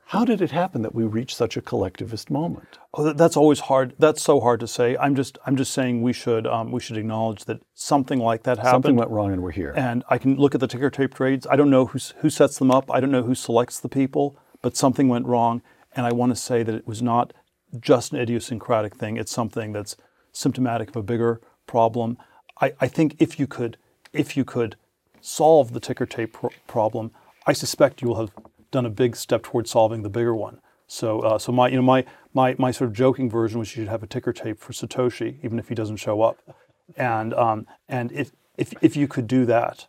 [0.10, 2.78] how did it happen that we reached such a collectivist moment?
[2.94, 3.96] Oh, that's always hard.
[3.98, 4.96] That's so hard to say.
[4.98, 8.58] I'm just I'm just saying we should um, we should acknowledge that something like that
[8.58, 8.74] happened.
[8.74, 9.74] Something went wrong and we're here.
[9.76, 11.48] and I can look at the ticker tape trades.
[11.50, 12.92] I don't know who, who sets them up.
[12.92, 15.64] I don't know who selects the people, but something went wrong.
[15.96, 17.34] And I want to say that it was not
[17.80, 19.18] just an idiosyncratic thing.
[19.18, 19.98] It's something that's
[20.32, 22.18] symptomatic of a bigger problem.
[22.62, 23.78] I, I think if you could,
[24.14, 24.76] if you could
[25.20, 27.12] solve the ticker tape pro- problem,
[27.48, 28.32] I suspect you will have
[28.76, 30.60] done a big step towards solving the bigger one.
[30.88, 33.82] So, uh, so my, you know, my, my, my sort of joking version was you
[33.82, 36.38] should have a ticker tape for Satoshi, even if he doesn't show up.
[36.96, 39.88] And, um, and if, if, if you could do that,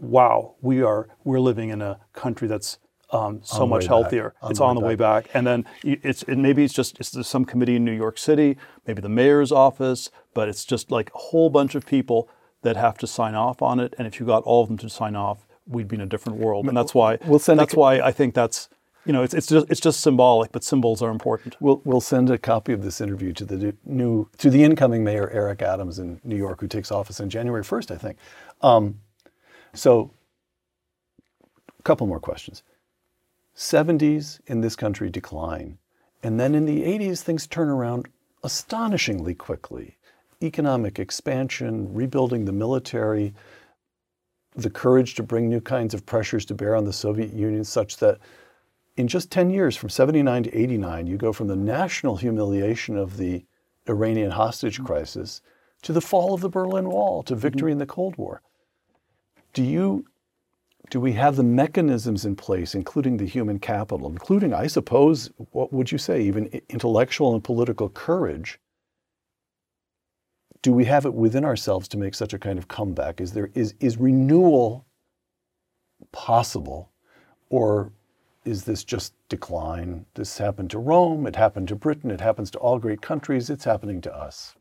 [0.00, 2.78] wow, we are we're living in a country that's
[3.12, 4.34] um, so much healthier.
[4.40, 6.98] On it's the way on the way back, and then it's it, maybe it's just
[7.00, 11.10] it's some committee in New York City, maybe the mayor's office, but it's just like
[11.14, 12.28] a whole bunch of people
[12.62, 13.94] that have to sign off on it.
[13.98, 16.38] And if you got all of them to sign off, we'd be in a different
[16.38, 16.66] world.
[16.66, 18.68] And that's why We'll send that's co- why I think that's
[19.06, 21.56] you know it's it's just it's just symbolic, but symbols are important.
[21.60, 25.30] We'll, we'll send a copy of this interview to the new to the incoming mayor
[25.30, 28.18] Eric Adams in New York, who takes office on January 1st, I think.
[28.60, 29.00] Um,
[29.72, 30.12] so,
[31.78, 32.62] a couple more questions.
[33.56, 35.78] 70s in this country decline,
[36.22, 38.08] and then in the 80s things turn around
[38.42, 39.96] astonishingly quickly.
[40.42, 43.34] Economic expansion, rebuilding the military,
[44.54, 47.98] the courage to bring new kinds of pressures to bear on the Soviet Union, such
[47.98, 48.18] that
[48.96, 53.16] in just 10 years, from 79 to 89, you go from the national humiliation of
[53.16, 53.44] the
[53.88, 54.86] Iranian hostage mm-hmm.
[54.86, 55.40] crisis
[55.82, 57.40] to the fall of the Berlin Wall, to mm-hmm.
[57.40, 58.42] victory in the Cold War.
[59.52, 60.04] Do you
[60.90, 65.72] do we have the mechanisms in place, including the human capital, including, I suppose, what
[65.72, 68.58] would you say, even intellectual and political courage?
[70.62, 73.20] Do we have it within ourselves to make such a kind of comeback?
[73.20, 74.86] Is there is is renewal
[76.12, 76.90] possible,
[77.48, 77.92] or
[78.44, 80.06] is this just decline?
[80.14, 83.64] This happened to Rome, it happened to Britain, it happens to all great countries, it's
[83.64, 84.54] happening to us.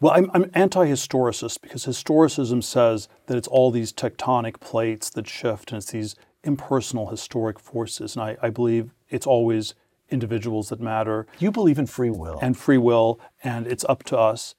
[0.00, 5.70] Well, I'm, I'm anti-historicist because historicism says that it's all these tectonic plates that shift,
[5.70, 8.16] and it's these impersonal historic forces.
[8.16, 9.74] And I, I believe it's always
[10.10, 12.38] individuals that matter You believe in free will.
[12.42, 14.56] and free will, and it's up to us.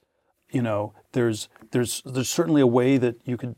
[0.54, 3.56] You know, there's there's there's certainly a way that you could,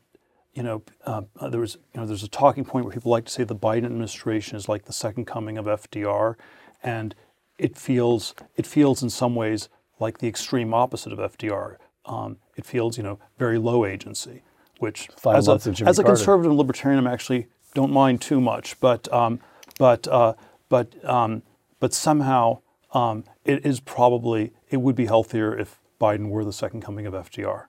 [0.53, 3.25] you know, uh, uh, there was you know there's a talking point where people like
[3.25, 6.35] to say the Biden administration is like the second coming of FDR,
[6.81, 7.13] and
[7.57, 9.67] it feels it feels in some ways
[9.99, 11.75] like the extreme opposite of FDR.
[12.05, 14.43] Um, it feels you know very low agency,
[14.79, 15.53] which Five as a
[15.85, 19.41] as a conservative and libertarian, I'm actually don't mind too much, but um,
[19.77, 20.33] but uh,
[20.69, 21.43] but um,
[21.81, 22.61] but somehow
[22.93, 27.13] um, it is probably it would be healthier if Biden were the second coming of
[27.13, 27.65] FDR.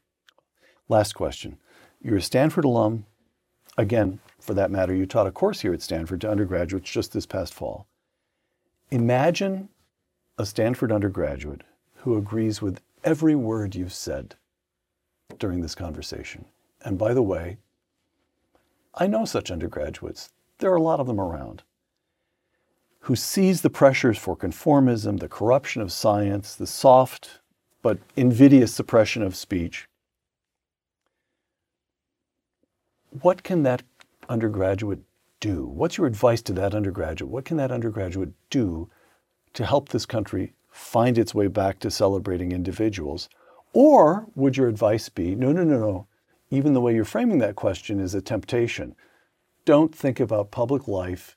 [0.88, 1.58] Last question.
[2.00, 3.06] You're a Stanford alum.
[3.76, 7.26] Again, for that matter, you taught a course here at Stanford to undergraduates just this
[7.26, 7.86] past fall.
[8.90, 9.68] Imagine
[10.38, 11.62] a Stanford undergraduate
[11.96, 14.36] who agrees with every word you've said
[15.38, 16.44] during this conversation.
[16.84, 17.58] And by the way,
[18.94, 20.30] I know such undergraduates.
[20.58, 21.62] There are a lot of them around
[23.00, 27.40] who sees the pressures for conformism, the corruption of science, the soft
[27.86, 29.86] but invidious suppression of speech.
[33.22, 33.84] What can that
[34.28, 35.04] undergraduate
[35.38, 35.64] do?
[35.66, 37.30] What's your advice to that undergraduate?
[37.30, 38.90] What can that undergraduate do
[39.52, 43.28] to help this country find its way back to celebrating individuals?
[43.72, 46.06] Or would your advice be no, no, no, no.
[46.50, 48.96] Even the way you're framing that question is a temptation.
[49.64, 51.36] Don't think about public life.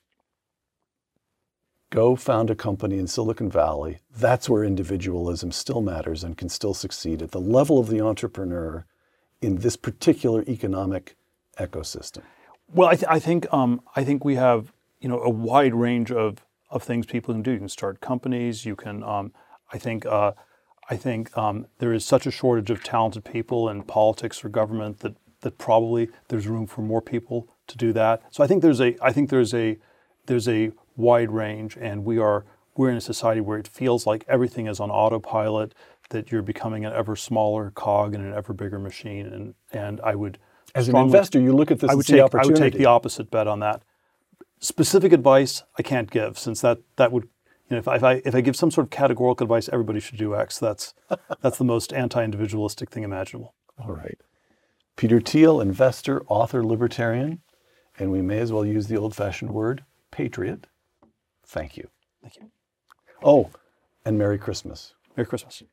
[1.90, 3.98] Go found a company in Silicon Valley.
[4.16, 8.86] That's where individualism still matters and can still succeed at the level of the entrepreneur
[9.42, 11.16] in this particular economic
[11.58, 12.22] ecosystem.
[12.72, 16.12] Well, I, th- I think um, I think we have you know a wide range
[16.12, 17.52] of of things people can do.
[17.52, 18.64] You can start companies.
[18.64, 19.02] You can.
[19.02, 19.32] Um,
[19.72, 20.06] I think.
[20.06, 20.32] Uh,
[20.92, 24.98] I think um, there is such a shortage of talented people in politics or government
[25.00, 28.22] that that probably there's room for more people to do that.
[28.30, 29.78] So I think there's a I think there's a
[30.26, 32.44] there's a wide range, and we are
[32.76, 35.74] we're in a society where it feels like everything is on autopilot.
[36.10, 40.14] That you're becoming an ever smaller cog in an ever bigger machine, and and I
[40.14, 40.38] would
[40.74, 42.60] as an investor, you look at this I would take, opportunity.
[42.60, 43.82] I would take the opposite bet on that.
[44.60, 48.22] Specific advice I can't give, since that that would you know if I, if I
[48.24, 50.58] if I give some sort of categorical advice, everybody should do X.
[50.58, 50.94] That's
[51.40, 53.54] that's the most anti-individualistic thing imaginable.
[53.78, 54.18] All right,
[54.96, 57.40] Peter Thiel, investor, author, libertarian,
[57.98, 60.66] and we may as well use the old-fashioned word patriot.
[61.50, 61.88] Thank you.
[62.22, 62.50] Thank you.
[63.24, 63.50] Oh,
[64.04, 64.94] and Merry Christmas.
[65.16, 65.64] Merry Christmas.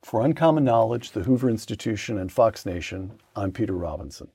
[0.00, 4.28] For Uncommon Knowledge, the Hoover Institution, and Fox Nation, I'm Peter Robinson.